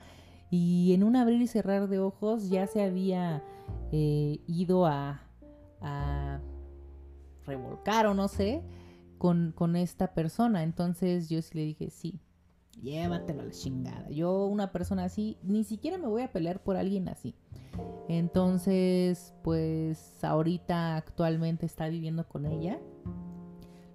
Y 0.49 0.93
en 0.93 1.03
un 1.03 1.15
abrir 1.15 1.41
y 1.41 1.47
cerrar 1.47 1.89
de 1.89 1.99
ojos 1.99 2.49
ya 2.49 2.67
se 2.67 2.81
había 2.81 3.43
eh, 3.91 4.39
ido 4.47 4.85
a, 4.85 5.21
a 5.81 6.39
revolcar 7.45 8.07
o 8.07 8.13
no 8.13 8.27
sé 8.27 8.63
con, 9.17 9.51
con 9.55 9.75
esta 9.75 10.13
persona. 10.13 10.63
Entonces 10.63 11.29
yo 11.29 11.41
sí 11.41 11.57
le 11.57 11.65
dije, 11.65 11.89
sí, 11.89 12.19
llévatelo 12.81 13.41
a 13.41 13.45
la 13.45 13.51
chingada. 13.51 14.09
Yo, 14.09 14.45
una 14.45 14.71
persona 14.71 15.05
así, 15.05 15.37
ni 15.43 15.63
siquiera 15.63 15.97
me 15.97 16.07
voy 16.07 16.21
a 16.21 16.31
pelear 16.31 16.61
por 16.63 16.77
alguien 16.77 17.09
así. 17.09 17.35
Entonces, 18.07 19.33
pues 19.43 20.23
ahorita 20.23 20.95
actualmente 20.95 21.65
está 21.65 21.87
viviendo 21.89 22.27
con 22.27 22.45
ella. 22.45 22.79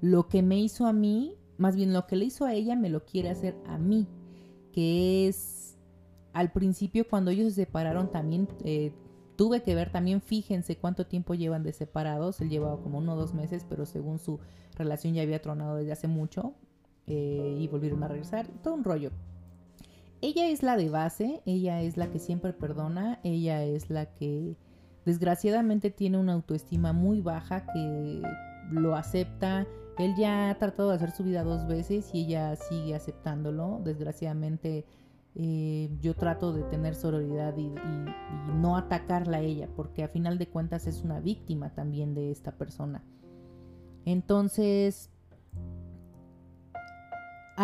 Lo 0.00 0.28
que 0.28 0.42
me 0.42 0.58
hizo 0.58 0.86
a 0.86 0.92
mí, 0.92 1.36
más 1.58 1.76
bien 1.76 1.92
lo 1.92 2.06
que 2.06 2.16
le 2.16 2.26
hizo 2.26 2.44
a 2.44 2.54
ella, 2.54 2.76
me 2.76 2.90
lo 2.90 3.04
quiere 3.04 3.30
hacer 3.30 3.56
a 3.66 3.78
mí. 3.78 4.06
Que 4.72 5.28
es, 5.28 5.78
al 6.32 6.52
principio 6.52 7.08
cuando 7.08 7.30
ellos 7.30 7.54
se 7.54 7.64
separaron 7.64 8.10
también, 8.10 8.48
eh, 8.64 8.92
tuve 9.36 9.62
que 9.62 9.74
ver 9.74 9.90
también, 9.90 10.20
fíjense 10.20 10.76
cuánto 10.76 11.06
tiempo 11.06 11.34
llevan 11.34 11.62
de 11.62 11.72
separados. 11.72 12.40
Él 12.40 12.50
llevaba 12.50 12.80
como 12.80 12.98
uno 12.98 13.14
o 13.14 13.16
dos 13.16 13.34
meses, 13.34 13.64
pero 13.68 13.86
según 13.86 14.18
su 14.18 14.40
relación 14.76 15.14
ya 15.14 15.22
había 15.22 15.42
tronado 15.42 15.76
desde 15.76 15.92
hace 15.92 16.08
mucho. 16.08 16.54
Eh, 17.14 17.58
y 17.60 17.68
volvieron 17.68 18.02
a 18.02 18.08
regresar, 18.08 18.46
todo 18.62 18.72
un 18.72 18.84
rollo. 18.84 19.10
Ella 20.22 20.48
es 20.48 20.62
la 20.62 20.78
de 20.78 20.88
base, 20.88 21.42
ella 21.44 21.82
es 21.82 21.98
la 21.98 22.10
que 22.10 22.18
siempre 22.18 22.54
perdona, 22.54 23.20
ella 23.22 23.62
es 23.64 23.90
la 23.90 24.06
que 24.06 24.56
desgraciadamente 25.04 25.90
tiene 25.90 26.16
una 26.16 26.32
autoestima 26.32 26.94
muy 26.94 27.20
baja 27.20 27.66
que 27.66 28.22
lo 28.70 28.96
acepta. 28.96 29.66
Él 29.98 30.14
ya 30.16 30.48
ha 30.48 30.54
tratado 30.56 30.88
de 30.88 30.94
hacer 30.94 31.10
su 31.10 31.22
vida 31.22 31.42
dos 31.42 31.66
veces 31.66 32.08
y 32.14 32.20
ella 32.20 32.56
sigue 32.56 32.94
aceptándolo. 32.94 33.82
Desgraciadamente 33.84 34.86
eh, 35.34 35.90
yo 36.00 36.14
trato 36.14 36.54
de 36.54 36.62
tener 36.62 36.94
sororidad 36.94 37.54
y, 37.58 37.66
y, 37.66 38.54
no 38.54 38.78
atacarla 38.78 39.38
a 39.38 39.42
ella 39.42 39.68
porque 39.76 40.02
a 40.02 40.08
final 40.08 40.38
de 40.38 40.48
cuentas 40.48 40.86
es 40.86 41.02
una 41.02 41.20
víctima 41.20 41.74
también 41.74 42.14
de 42.14 42.30
esta 42.30 42.52
persona. 42.52 43.04
Entonces, 44.06 45.11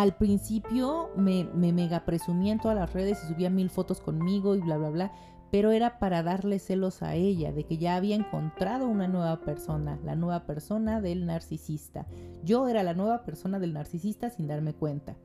al 0.01 0.15
principio 0.15 1.09
me, 1.17 1.43
mega 1.53 2.05
presumía 2.05 2.53
en 2.53 2.59
todas 2.59 2.77
las 2.77 2.93
redes 2.93 3.21
y 3.23 3.33
subía 3.33 3.49
mil 3.49 3.69
fotos 3.69 3.99
conmigo 3.99 4.55
y 4.55 4.61
bla, 4.61 4.77
bla, 4.77 4.89
bla, 4.89 5.11
pero 5.51 5.71
era 5.71 5.99
para 5.99 6.23
darle 6.23 6.59
celos 6.59 7.01
a 7.01 7.15
ella, 7.15 7.51
de 7.51 7.65
que 7.65 7.77
ya 7.77 7.97
había 7.97 8.15
encontrado 8.15 8.87
una 8.87 9.09
nueva 9.09 9.41
persona, 9.41 9.99
la 10.05 10.15
nueva 10.15 10.45
persona 10.45 11.01
del 11.01 11.25
narcisista. 11.25 12.07
Yo 12.43 12.69
era 12.69 12.83
la 12.83 12.93
nueva 12.93 13.25
persona 13.25 13.59
del 13.59 13.73
narcisista 13.73 14.29
sin 14.29 14.47
darme 14.47 14.73
cuenta. 14.73 15.17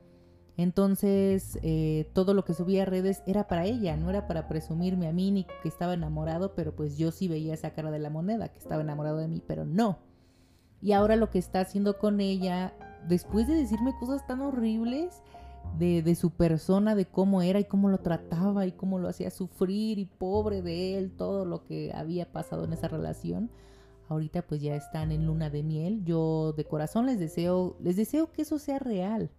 Entonces, 0.57 1.57
eh, 1.63 2.09
todo 2.13 2.33
lo 2.33 2.43
que 2.43 2.53
subía 2.53 2.83
a 2.83 2.85
redes 2.85 3.23
era 3.27 3.47
para 3.47 3.65
ella, 3.65 3.95
no 3.95 4.09
era 4.09 4.27
para 4.27 4.49
presumirme 4.49 5.07
a 5.07 5.13
mí 5.13 5.31
ni 5.31 5.45
que 5.63 5.69
estaba 5.69 5.93
enamorado, 5.93 6.53
pero 6.53 6.75
pues 6.75 6.97
yo 6.97 7.11
sí 7.11 7.29
veía 7.29 7.53
esa 7.53 7.71
cara 7.71 7.91
de 7.91 7.99
la 7.99 8.09
moneda, 8.09 8.49
que 8.49 8.59
estaba 8.59 8.81
enamorado 8.81 9.17
de 9.17 9.29
mí, 9.29 9.41
pero 9.45 9.63
no. 9.63 9.99
Y 10.81 10.91
ahora 10.91 11.15
lo 11.15 11.29
que 11.29 11.39
está 11.39 11.61
haciendo 11.61 11.97
con 11.97 12.19
ella 12.19 12.73
después 13.07 13.47
de 13.47 13.55
decirme 13.55 13.95
cosas 13.99 14.25
tan 14.25 14.41
horribles 14.41 15.21
de, 15.77 16.15
su 16.15 16.31
persona, 16.31 16.95
de 16.95 17.05
cómo 17.05 17.41
era 17.41 17.59
y 17.59 17.65
cómo 17.65 17.89
lo 17.89 17.97
trataba 17.97 18.65
y 18.65 18.71
cómo 18.71 18.97
lo 18.97 19.09
hacía 19.09 19.29
sufrir 19.29 19.99
y 19.99 20.05
pobre 20.05 20.61
de 20.61 20.97
él, 20.97 21.11
todo 21.11 21.43
lo 21.45 21.65
que 21.65 21.91
había 21.93 22.31
pasado 22.31 22.63
en 22.63 22.73
esa 22.73 22.87
relación. 22.87 23.49
Ahorita 24.07 24.43
pues 24.43 24.61
ya 24.61 24.75
están 24.75 25.11
en 25.11 25.25
luna 25.25 25.49
de 25.49 25.63
miel. 25.63 26.05
Yo 26.05 26.53
de 26.53 26.63
corazón 26.63 27.07
les 27.07 27.19
deseo, 27.19 27.75
les 27.81 27.95
deseo 27.97 28.31
que 28.31 28.43
eso 28.43 28.57
sea 28.59 28.79
real. 28.79 29.29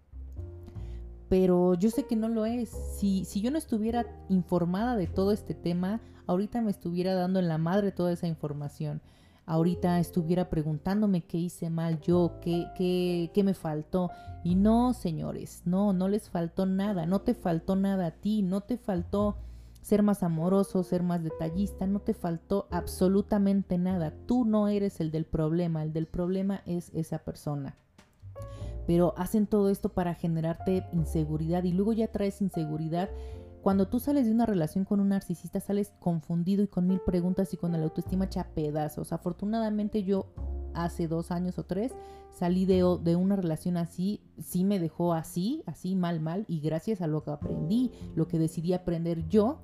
Pero 1.28 1.74
yo 1.74 1.90
sé 1.90 2.04
que 2.04 2.16
no 2.16 2.28
lo 2.28 2.44
es. 2.44 2.70
Si, 2.98 3.24
si 3.24 3.40
yo 3.40 3.50
no 3.50 3.58
estuviera 3.58 4.06
informada 4.28 4.96
de 4.96 5.06
todo 5.06 5.32
este 5.32 5.54
tema, 5.54 6.00
ahorita 6.26 6.60
me 6.60 6.70
estuviera 6.70 7.14
dando 7.14 7.38
en 7.38 7.48
la 7.48 7.58
madre 7.58 7.92
toda 7.92 8.12
esa 8.12 8.26
información 8.26 9.00
ahorita 9.46 9.98
estuviera 10.00 10.50
preguntándome 10.50 11.24
qué 11.24 11.38
hice 11.38 11.70
mal 11.70 12.00
yo, 12.00 12.38
qué, 12.42 12.66
qué, 12.76 13.30
qué 13.32 13.44
me 13.44 13.54
faltó. 13.54 14.10
Y 14.44 14.54
no, 14.56 14.92
señores, 14.92 15.62
no, 15.64 15.92
no 15.92 16.08
les 16.08 16.28
faltó 16.28 16.66
nada, 16.66 17.06
no 17.06 17.20
te 17.20 17.34
faltó 17.34 17.76
nada 17.76 18.06
a 18.06 18.10
ti, 18.10 18.42
no 18.42 18.60
te 18.60 18.76
faltó 18.76 19.38
ser 19.80 20.02
más 20.02 20.24
amoroso, 20.24 20.82
ser 20.82 21.04
más 21.04 21.22
detallista, 21.22 21.86
no 21.86 22.00
te 22.00 22.12
faltó 22.12 22.66
absolutamente 22.72 23.78
nada. 23.78 24.12
Tú 24.26 24.44
no 24.44 24.66
eres 24.66 25.00
el 25.00 25.12
del 25.12 25.26
problema, 25.26 25.84
el 25.84 25.92
del 25.92 26.06
problema 26.06 26.62
es 26.66 26.90
esa 26.92 27.18
persona. 27.18 27.76
pero 28.86 29.14
hacen 29.16 29.46
todo 29.46 29.68
esto 29.70 29.88
para 29.88 30.14
generarte 30.14 30.84
inseguridad 30.92 31.64
y 31.64 31.72
luego 31.72 31.92
ya 31.92 32.08
traes 32.08 32.40
inseguridad. 32.40 33.10
Cuando 33.62 33.88
tú 33.88 33.98
sales 33.98 34.26
de 34.26 34.32
una 34.32 34.46
relación 34.46 34.84
con 34.84 35.00
un 35.00 35.08
narcisista, 35.08 35.60
sales 35.60 35.92
confundido 35.98 36.62
y 36.62 36.68
con 36.68 36.86
mil 36.86 37.00
preguntas 37.00 37.52
y 37.52 37.56
con 37.56 37.72
la 37.72 37.78
autoestima 37.78 38.26
hecha 38.26 38.48
pedazos. 38.54 39.12
Afortunadamente 39.12 40.04
yo 40.04 40.26
hace 40.74 41.08
dos 41.08 41.30
años 41.30 41.58
o 41.58 41.64
tres 41.64 41.92
salí 42.30 42.66
de, 42.66 42.84
de, 43.02 43.16
una 43.16 43.34
relación 43.34 43.78
así, 43.78 44.20
sí 44.38 44.62
me 44.62 44.78
dejó 44.78 45.14
así, 45.14 45.62
así 45.66 45.96
mal, 45.96 46.20
mal, 46.20 46.44
y 46.48 46.60
gracias 46.60 47.00
a 47.00 47.06
lo 47.06 47.24
que 47.24 47.30
aprendí, 47.30 47.92
lo 48.14 48.28
que 48.28 48.38
decidí 48.38 48.74
aprender 48.74 49.26
yo, 49.28 49.60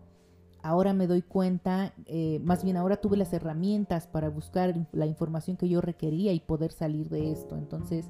ahora 0.63 0.95
me 0.95 1.07
doy 1.07 1.23
cuenta, 1.23 1.93
eh, 2.07 2.41
más 2.45 2.65
bien 2.65 2.77
ahora 2.77 2.97
tuve 2.97 3.17
las 3.17 3.33
herramientas 3.33 4.07
para 4.07 4.31
buscar 4.31 4.89
la 4.93 5.07
información 5.07 5.57
que 5.57 5.69
yo 5.69 5.81
requería 5.81 6.33
y 6.33 6.41
poder 6.41 6.73
salir 6.73 7.09
de 7.11 7.33
esto. 7.33 7.57
Entonces, 7.57 8.09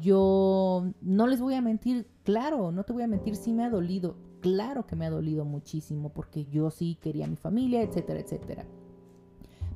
yo 0.00 0.92
no 1.00 1.26
les 1.26 1.40
voy 1.40 1.54
a 1.54 1.62
mentir, 1.62 2.06
claro, 2.24 2.72
no 2.72 2.84
te 2.84 2.92
voy 2.92 3.04
a 3.04 3.08
mentir, 3.08 3.36
sí 3.36 3.52
me 3.52 3.64
ha 3.64 3.70
dolido, 3.70 4.16
claro 4.46 4.86
que 4.86 4.94
me 4.94 5.06
ha 5.06 5.10
dolido 5.10 5.44
muchísimo 5.44 6.10
porque 6.10 6.44
yo 6.44 6.70
sí 6.70 6.96
quería 7.02 7.26
mi 7.26 7.34
familia, 7.34 7.82
etcétera, 7.82 8.20
etcétera. 8.20 8.64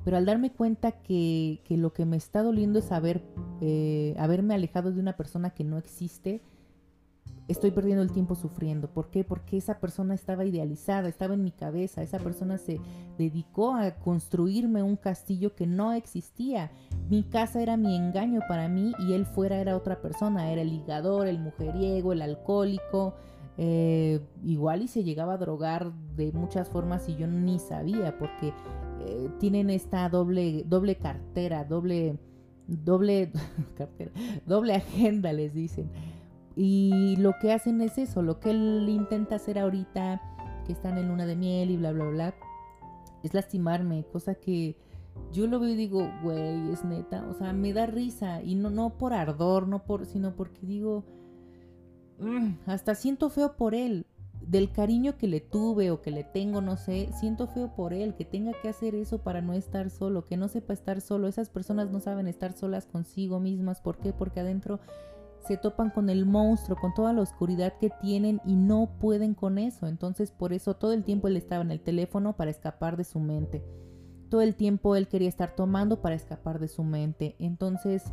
Pero 0.04 0.16
al 0.16 0.24
darme 0.24 0.52
cuenta 0.52 0.92
que, 0.92 1.60
que 1.64 1.76
lo 1.76 1.92
que 1.92 2.04
me 2.06 2.16
está 2.16 2.44
doliendo 2.44 2.78
es 2.78 2.92
haber, 2.92 3.20
eh, 3.60 4.14
haberme 4.16 4.54
alejado 4.54 4.92
de 4.92 5.00
una 5.00 5.16
persona 5.16 5.50
que 5.50 5.64
no 5.64 5.76
existe, 5.76 6.40
estoy 7.48 7.72
perdiendo 7.72 8.04
el 8.04 8.12
tiempo 8.12 8.36
sufriendo. 8.36 8.86
¿Por 8.88 9.10
qué? 9.10 9.24
Porque 9.24 9.56
esa 9.56 9.80
persona 9.80 10.14
estaba 10.14 10.44
idealizada, 10.44 11.08
estaba 11.08 11.34
en 11.34 11.42
mi 11.42 11.50
cabeza, 11.50 12.00
esa 12.00 12.20
persona 12.20 12.56
se 12.56 12.80
dedicó 13.18 13.74
a 13.74 13.96
construirme 13.96 14.84
un 14.84 14.94
castillo 14.94 15.56
que 15.56 15.66
no 15.66 15.92
existía. 15.92 16.70
Mi 17.08 17.24
casa 17.24 17.60
era 17.60 17.76
mi 17.76 17.96
engaño 17.96 18.40
para 18.48 18.68
mí 18.68 18.92
y 19.00 19.14
él 19.14 19.26
fuera 19.26 19.60
era 19.60 19.76
otra 19.76 20.00
persona, 20.00 20.52
era 20.52 20.62
el 20.62 20.70
ligador, 20.70 21.26
el 21.26 21.40
mujeriego, 21.40 22.12
el 22.12 22.22
alcohólico. 22.22 23.16
Eh, 23.62 24.20
igual 24.42 24.80
y 24.80 24.88
se 24.88 25.04
llegaba 25.04 25.34
a 25.34 25.36
drogar 25.36 25.92
de 26.16 26.32
muchas 26.32 26.70
formas 26.70 27.06
y 27.10 27.16
yo 27.16 27.26
ni 27.26 27.58
sabía 27.58 28.16
porque 28.16 28.54
eh, 29.00 29.28
tienen 29.38 29.68
esta 29.68 30.08
doble, 30.08 30.64
doble 30.66 30.96
cartera, 30.96 31.64
doble, 31.64 32.18
doble, 32.66 33.30
cartera, 33.76 34.12
doble 34.46 34.76
agenda 34.76 35.34
les 35.34 35.52
dicen. 35.52 35.90
Y 36.56 37.16
lo 37.18 37.34
que 37.38 37.52
hacen 37.52 37.82
es 37.82 37.98
eso, 37.98 38.22
lo 38.22 38.40
que 38.40 38.48
él 38.48 38.86
intenta 38.88 39.34
hacer 39.34 39.58
ahorita, 39.58 40.22
que 40.64 40.72
están 40.72 40.96
en 40.96 41.08
luna 41.08 41.26
de 41.26 41.36
miel 41.36 41.70
y 41.70 41.76
bla, 41.76 41.92
bla, 41.92 42.08
bla, 42.08 42.34
es 43.22 43.34
lastimarme, 43.34 44.06
cosa 44.10 44.36
que 44.36 44.74
yo 45.32 45.46
lo 45.46 45.60
veo 45.60 45.68
y 45.68 45.76
digo, 45.76 46.10
güey, 46.22 46.72
es 46.72 46.82
neta, 46.82 47.26
o 47.28 47.34
sea, 47.34 47.52
me 47.52 47.74
da 47.74 47.84
risa 47.84 48.42
y 48.42 48.54
no, 48.54 48.70
no 48.70 48.96
por 48.96 49.12
ardor, 49.12 49.68
no 49.68 49.84
por, 49.84 50.06
sino 50.06 50.34
porque 50.34 50.66
digo, 50.66 51.04
hasta 52.66 52.94
siento 52.94 53.30
feo 53.30 53.56
por 53.56 53.74
él, 53.74 54.06
del 54.40 54.72
cariño 54.72 55.16
que 55.16 55.28
le 55.28 55.40
tuve 55.40 55.90
o 55.90 56.02
que 56.02 56.10
le 56.10 56.24
tengo, 56.24 56.60
no 56.60 56.76
sé, 56.76 57.10
siento 57.18 57.46
feo 57.46 57.74
por 57.74 57.92
él, 57.92 58.14
que 58.14 58.24
tenga 58.24 58.52
que 58.60 58.68
hacer 58.68 58.94
eso 58.94 59.18
para 59.18 59.42
no 59.42 59.52
estar 59.52 59.90
solo, 59.90 60.26
que 60.26 60.36
no 60.36 60.48
sepa 60.48 60.72
estar 60.72 61.00
solo, 61.00 61.28
esas 61.28 61.50
personas 61.50 61.90
no 61.90 62.00
saben 62.00 62.26
estar 62.26 62.52
solas 62.52 62.86
consigo 62.86 63.38
mismas, 63.38 63.80
¿por 63.80 63.98
qué? 63.98 64.12
Porque 64.12 64.40
adentro 64.40 64.80
se 65.46 65.56
topan 65.56 65.90
con 65.90 66.10
el 66.10 66.26
monstruo, 66.26 66.78
con 66.78 66.94
toda 66.94 67.12
la 67.12 67.22
oscuridad 67.22 67.74
que 67.80 67.90
tienen 67.90 68.40
y 68.44 68.56
no 68.56 68.90
pueden 69.00 69.34
con 69.34 69.58
eso. 69.58 69.86
Entonces 69.86 70.30
por 70.32 70.52
eso 70.52 70.74
todo 70.74 70.92
el 70.92 71.04
tiempo 71.04 71.28
él 71.28 71.36
estaba 71.36 71.62
en 71.62 71.70
el 71.70 71.80
teléfono 71.80 72.36
para 72.36 72.50
escapar 72.50 72.96
de 72.96 73.04
su 73.04 73.20
mente. 73.20 73.64
Todo 74.28 74.42
el 74.42 74.54
tiempo 74.54 74.96
él 74.96 75.08
quería 75.08 75.28
estar 75.28 75.56
tomando 75.56 76.02
para 76.02 76.14
escapar 76.14 76.58
de 76.60 76.68
su 76.68 76.84
mente. 76.84 77.36
Entonces 77.38 78.04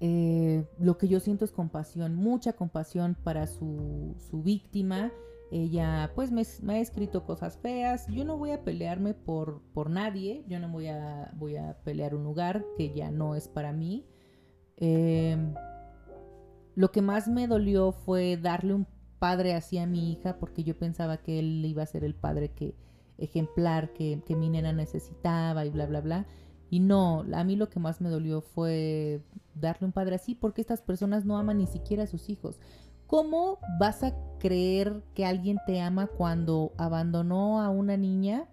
eh, 0.00 0.66
lo 0.78 0.96
que 0.96 1.08
yo 1.08 1.20
siento 1.20 1.44
es 1.44 1.52
compasión, 1.52 2.14
mucha 2.14 2.54
compasión 2.54 3.16
para 3.22 3.46
su, 3.46 4.16
su 4.30 4.42
víctima. 4.42 5.12
Ella 5.52 6.12
pues 6.14 6.30
me, 6.30 6.42
ha 6.74 6.78
escrito 6.78 7.24
cosas 7.24 7.58
feas. 7.58 8.06
Yo 8.06 8.24
no 8.24 8.38
voy 8.38 8.52
a 8.52 8.62
pelearme 8.64 9.14
por, 9.14 9.62
por 9.74 9.90
nadie. 9.90 10.44
Yo 10.48 10.58
no 10.60 10.68
voy 10.70 10.86
a, 10.86 11.32
voy 11.36 11.56
a 11.56 11.78
pelear 11.84 12.14
un 12.14 12.24
lugar 12.24 12.64
que 12.76 12.94
ya 12.94 13.10
no 13.10 13.34
es 13.34 13.48
para 13.48 13.72
mí. 13.72 14.06
Eh, 14.76 15.36
lo 16.74 16.92
que 16.92 17.02
más 17.02 17.28
me 17.28 17.46
dolió 17.46 17.92
fue 17.92 18.36
darle 18.36 18.74
un 18.74 18.86
padre 19.18 19.54
así 19.54 19.76
a 19.76 19.86
mi 19.86 20.12
hija 20.12 20.38
porque 20.38 20.64
yo 20.64 20.78
pensaba 20.78 21.18
que 21.18 21.38
él 21.40 21.64
iba 21.66 21.82
a 21.82 21.86
ser 21.86 22.04
el 22.04 22.14
padre 22.14 22.52
que 22.52 22.74
ejemplar 23.18 23.92
que, 23.92 24.22
mi 24.30 24.48
nena 24.48 24.72
necesitaba 24.72 25.66
y 25.66 25.70
bla, 25.70 25.86
bla, 25.86 26.00
bla. 26.00 26.26
Y 26.70 26.80
no, 26.80 27.24
a 27.34 27.44
mí 27.44 27.56
lo 27.56 27.68
que 27.68 27.80
más 27.80 28.00
me 28.00 28.08
dolió 28.08 28.40
fue 28.40 29.20
darle 29.54 29.86
un 29.86 29.92
padre 29.92 30.14
así 30.14 30.34
porque 30.36 30.60
estas 30.60 30.80
personas 30.80 31.24
no 31.24 31.36
aman 31.36 31.58
ni 31.58 31.66
siquiera 31.66 32.04
a 32.04 32.06
sus 32.06 32.28
hijos. 32.28 32.60
¿Cómo 33.08 33.58
vas 33.80 34.04
a 34.04 34.14
creer 34.38 35.02
que 35.14 35.26
alguien 35.26 35.58
te 35.66 35.80
ama 35.80 36.06
cuando 36.06 36.72
abandonó 36.76 37.60
a 37.60 37.68
una 37.68 37.96
niña 37.96 38.46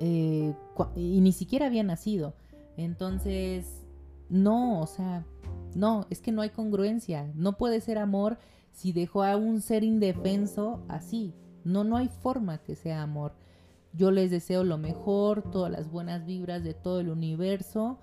eh, 0.00 0.54
y 0.96 1.20
ni 1.20 1.32
siquiera 1.32 1.66
había 1.66 1.82
nacido? 1.82 2.34
Entonces, 2.78 3.84
no, 4.30 4.80
o 4.80 4.86
sea, 4.86 5.26
no, 5.74 6.06
es 6.08 6.22
que 6.22 6.32
no 6.32 6.40
hay 6.40 6.48
congruencia. 6.48 7.30
No 7.34 7.58
puede 7.58 7.82
ser 7.82 7.98
amor 7.98 8.38
si 8.72 8.92
dejó 8.92 9.24
a 9.24 9.36
un 9.36 9.60
ser 9.60 9.84
indefenso 9.84 10.82
así. 10.88 11.34
No, 11.64 11.84
no 11.84 11.98
hay 11.98 12.08
forma 12.08 12.58
que 12.62 12.76
sea 12.76 13.02
amor. 13.02 13.34
Yo 13.92 14.10
les 14.10 14.30
deseo 14.30 14.64
lo 14.64 14.78
mejor, 14.78 15.50
todas 15.50 15.70
las 15.70 15.90
buenas 15.90 16.24
vibras 16.24 16.62
de 16.62 16.74
todo 16.74 17.00
el 17.00 17.08
universo. 17.08 17.98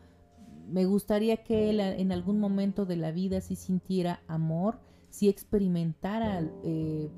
Me 0.67 0.85
gustaría 0.85 1.37
que 1.43 1.69
él 1.69 1.79
en 1.79 2.11
algún 2.11 2.39
momento 2.39 2.85
de 2.85 2.97
la 2.97 3.11
vida 3.11 3.39
sí 3.39 3.55
sintiera 3.55 4.21
amor, 4.27 4.79
si 5.09 5.29
experimentara 5.29 6.41
eh, 6.63 7.09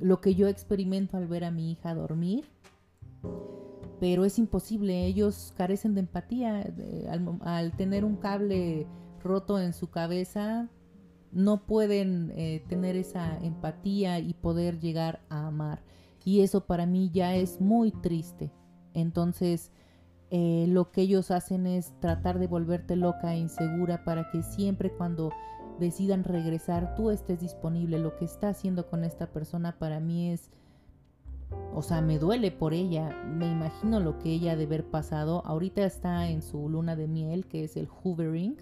lo 0.00 0.20
que 0.20 0.34
yo 0.34 0.48
experimento 0.48 1.16
al 1.16 1.28
ver 1.28 1.44
a 1.44 1.50
mi 1.50 1.70
hija 1.70 1.94
dormir. 1.94 2.44
Pero 4.00 4.24
es 4.24 4.38
imposible, 4.38 5.06
ellos 5.06 5.52
carecen 5.56 5.94
de 5.94 6.00
empatía 6.00 6.72
al 7.40 7.76
tener 7.76 8.04
un 8.04 8.16
cable 8.16 8.86
roto 9.22 9.60
en 9.60 9.72
su 9.72 9.90
cabeza, 9.90 10.68
no 11.32 11.66
pueden 11.66 12.32
eh, 12.34 12.64
tener 12.68 12.96
esa 12.96 13.36
empatía 13.38 14.18
y 14.18 14.34
poder 14.34 14.80
llegar 14.80 15.20
a 15.28 15.48
amar. 15.48 15.82
Y 16.24 16.40
eso 16.40 16.66
para 16.66 16.86
mí 16.86 17.10
ya 17.12 17.34
es 17.34 17.60
muy 17.60 17.90
triste. 17.90 18.52
Entonces, 18.94 19.70
eh, 20.30 20.66
lo 20.68 20.90
que 20.90 21.02
ellos 21.02 21.30
hacen 21.30 21.66
es 21.66 21.92
tratar 22.00 22.38
de 22.38 22.46
volverte 22.46 22.96
loca 22.96 23.34
e 23.34 23.38
insegura 23.38 24.04
para 24.04 24.30
que 24.30 24.42
siempre 24.42 24.90
cuando 24.90 25.32
decidan 25.78 26.24
regresar 26.24 26.94
tú 26.94 27.10
estés 27.10 27.40
disponible. 27.40 27.98
Lo 27.98 28.16
que 28.16 28.24
está 28.24 28.50
haciendo 28.50 28.88
con 28.88 29.04
esta 29.04 29.28
persona 29.28 29.78
para 29.78 30.00
mí 30.00 30.30
es, 30.30 30.50
o 31.74 31.82
sea, 31.82 32.02
me 32.02 32.18
duele 32.18 32.50
por 32.50 32.74
ella. 32.74 33.10
Me 33.24 33.50
imagino 33.50 34.00
lo 34.00 34.18
que 34.18 34.30
ella 34.30 34.52
ha 34.52 34.56
de 34.56 34.64
haber 34.64 34.84
pasado. 34.84 35.42
Ahorita 35.46 35.84
está 35.84 36.28
en 36.28 36.42
su 36.42 36.68
luna 36.68 36.96
de 36.96 37.08
miel, 37.08 37.46
que 37.46 37.64
es 37.64 37.76
el 37.76 37.88
hoovering 37.88 38.56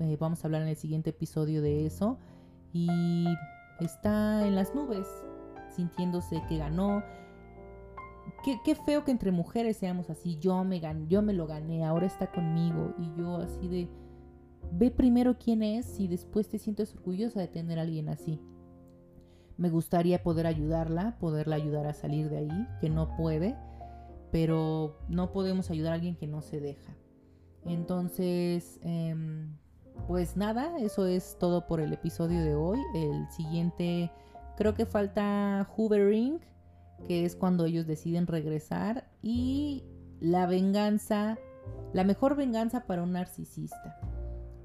eh, 0.00 0.16
vamos 0.18 0.42
a 0.42 0.46
hablar 0.46 0.62
en 0.62 0.68
el 0.68 0.76
siguiente 0.76 1.10
episodio 1.10 1.62
de 1.62 1.86
eso. 1.86 2.18
Y 2.72 3.26
está 3.80 4.46
en 4.46 4.54
las 4.54 4.74
nubes, 4.74 5.06
sintiéndose 5.78 6.42
que 6.48 6.58
ganó. 6.58 7.04
Qué, 8.64 8.74
feo 8.74 9.04
que 9.04 9.12
entre 9.12 9.30
mujeres 9.30 9.76
seamos 9.76 10.10
así. 10.10 10.36
Yo 10.38 10.64
me, 10.64 10.80
yo 11.06 11.22
me 11.22 11.32
lo 11.32 11.46
gané, 11.46 11.84
ahora 11.84 12.06
está 12.06 12.32
conmigo. 12.32 12.94
Y 12.98 13.16
yo 13.16 13.36
así 13.36 13.68
de... 13.68 13.88
Ve 14.72 14.90
primero 14.90 15.38
quién 15.38 15.62
es 15.62 16.00
y 16.00 16.08
después 16.08 16.48
te 16.48 16.58
sientes 16.58 16.94
orgullosa 16.94 17.40
de 17.40 17.46
tener 17.46 17.78
a 17.78 17.82
alguien 17.82 18.08
así. 18.08 18.40
Me 19.56 19.70
gustaría 19.70 20.22
poder 20.24 20.48
ayudarla, 20.48 21.16
poderla 21.20 21.54
ayudar 21.54 21.86
a 21.86 21.94
salir 21.94 22.28
de 22.28 22.38
ahí, 22.38 22.68
que 22.80 22.90
no 22.90 23.16
puede, 23.16 23.56
pero 24.32 24.98
no 25.08 25.32
podemos 25.32 25.70
ayudar 25.70 25.92
a 25.92 25.94
alguien 25.94 26.16
que 26.16 26.26
no 26.26 26.42
se 26.42 26.60
deja. 26.60 26.96
Entonces, 27.64 28.80
em, 28.82 29.56
pues 30.06 30.36
nada, 30.36 30.78
eso 30.78 31.06
es 31.06 31.36
todo 31.38 31.66
por 31.66 31.80
el 31.80 31.92
episodio 31.92 32.42
de 32.42 32.54
hoy. 32.54 32.78
El 32.94 33.30
siguiente, 33.30 34.10
creo 34.58 34.74
que 34.74 34.86
falta 34.86 35.70
Hoovering, 35.76 36.40
que 37.06 37.24
es 37.24 37.36
cuando 37.36 37.64
ellos 37.64 37.86
deciden 37.86 38.26
regresar. 38.26 39.08
Y 39.22 39.84
la 40.18 40.46
venganza, 40.46 41.38
la 41.92 42.02
mejor 42.02 42.34
venganza 42.34 42.84
para 42.84 43.04
un 43.04 43.12
narcisista. 43.12 44.00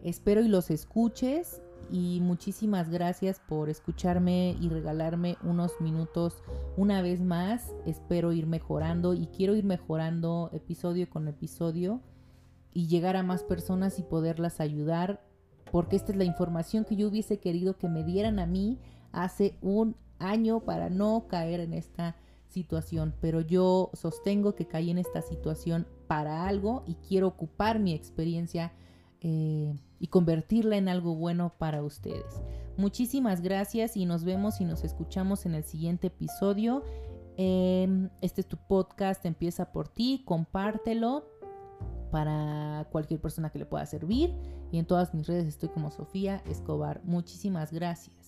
Espero 0.04 0.42
y 0.42 0.48
los 0.48 0.72
escuches 0.72 1.62
y 1.92 2.22
muchísimas 2.22 2.90
gracias 2.90 3.40
por 3.48 3.70
escucharme 3.70 4.58
y 4.60 4.68
regalarme 4.68 5.38
unos 5.44 5.80
minutos 5.80 6.42
una 6.76 7.04
vez 7.04 7.22
más. 7.22 7.72
Espero 7.86 8.34
ir 8.34 8.48
mejorando 8.48 9.14
y 9.14 9.28
quiero 9.28 9.56
ir 9.56 9.64
mejorando 9.64 10.50
episodio 10.54 11.08
con 11.08 11.28
episodio 11.28 12.02
y 12.74 12.88
llegar 12.88 13.16
a 13.16 13.22
más 13.22 13.44
personas 13.44 14.00
y 14.00 14.02
poderlas 14.02 14.60
ayudar, 14.60 15.22
porque 15.72 15.98
esta 15.98 16.14
es 16.14 16.18
la 16.18 16.24
información 16.24 16.84
que 16.84 16.96
yo 16.96 17.10
hubiese 17.10 17.38
querido 17.38 17.78
que 17.78 17.90
me 17.90 18.04
dieran 18.04 18.40
a 18.40 18.48
mí 18.48 18.80
hace 19.14 19.58
un 19.62 19.96
año 20.20 20.60
para 20.60 20.90
no 20.90 21.28
caer 21.28 21.62
en 21.62 21.74
esta 21.74 22.16
situación, 22.50 23.16
pero 23.20 23.42
yo 23.42 23.90
sostengo 23.94 24.56
que 24.56 24.68
caí 24.68 24.92
en 24.92 24.98
esta 24.98 25.22
situación 25.22 25.88
para 26.08 26.48
algo 26.48 26.84
y 26.86 26.96
quiero 26.96 27.28
ocupar 27.28 27.80
mi 27.80 27.94
experiencia 27.94 28.72
eh, 29.22 29.76
y 30.00 30.08
convertirla 30.08 30.78
en 30.78 30.90
algo 30.90 31.16
bueno 31.16 31.54
para 31.58 31.84
ustedes. 31.84 32.42
Muchísimas 32.78 33.42
gracias 33.42 33.98
y 33.98 34.06
nos 34.06 34.24
vemos 34.24 34.60
y 34.62 34.66
nos 34.66 34.84
escuchamos 34.84 35.46
en 35.46 35.56
el 35.56 35.64
siguiente 35.64 36.08
episodio. 36.08 36.84
Em, 37.38 38.10
este 38.22 38.42
es 38.42 38.48
tu 38.48 38.58
podcast, 38.58 39.26
empieza 39.26 39.72
por 39.72 39.88
ti, 39.88 40.24
compártelo 40.26 41.26
para 42.12 42.88
cualquier 42.92 43.20
persona 43.20 43.50
que 43.50 43.60
le 43.60 43.66
pueda 43.66 43.86
servir. 43.86 44.36
Y 44.72 44.80
en 44.80 44.86
todas 44.86 45.14
mis 45.14 45.28
redes 45.28 45.46
estoy 45.46 45.70
como 45.70 45.90
Sofía 45.92 46.44
Escobar. 46.46 47.02
Muchísimas 47.04 47.72
gracias. 47.72 48.23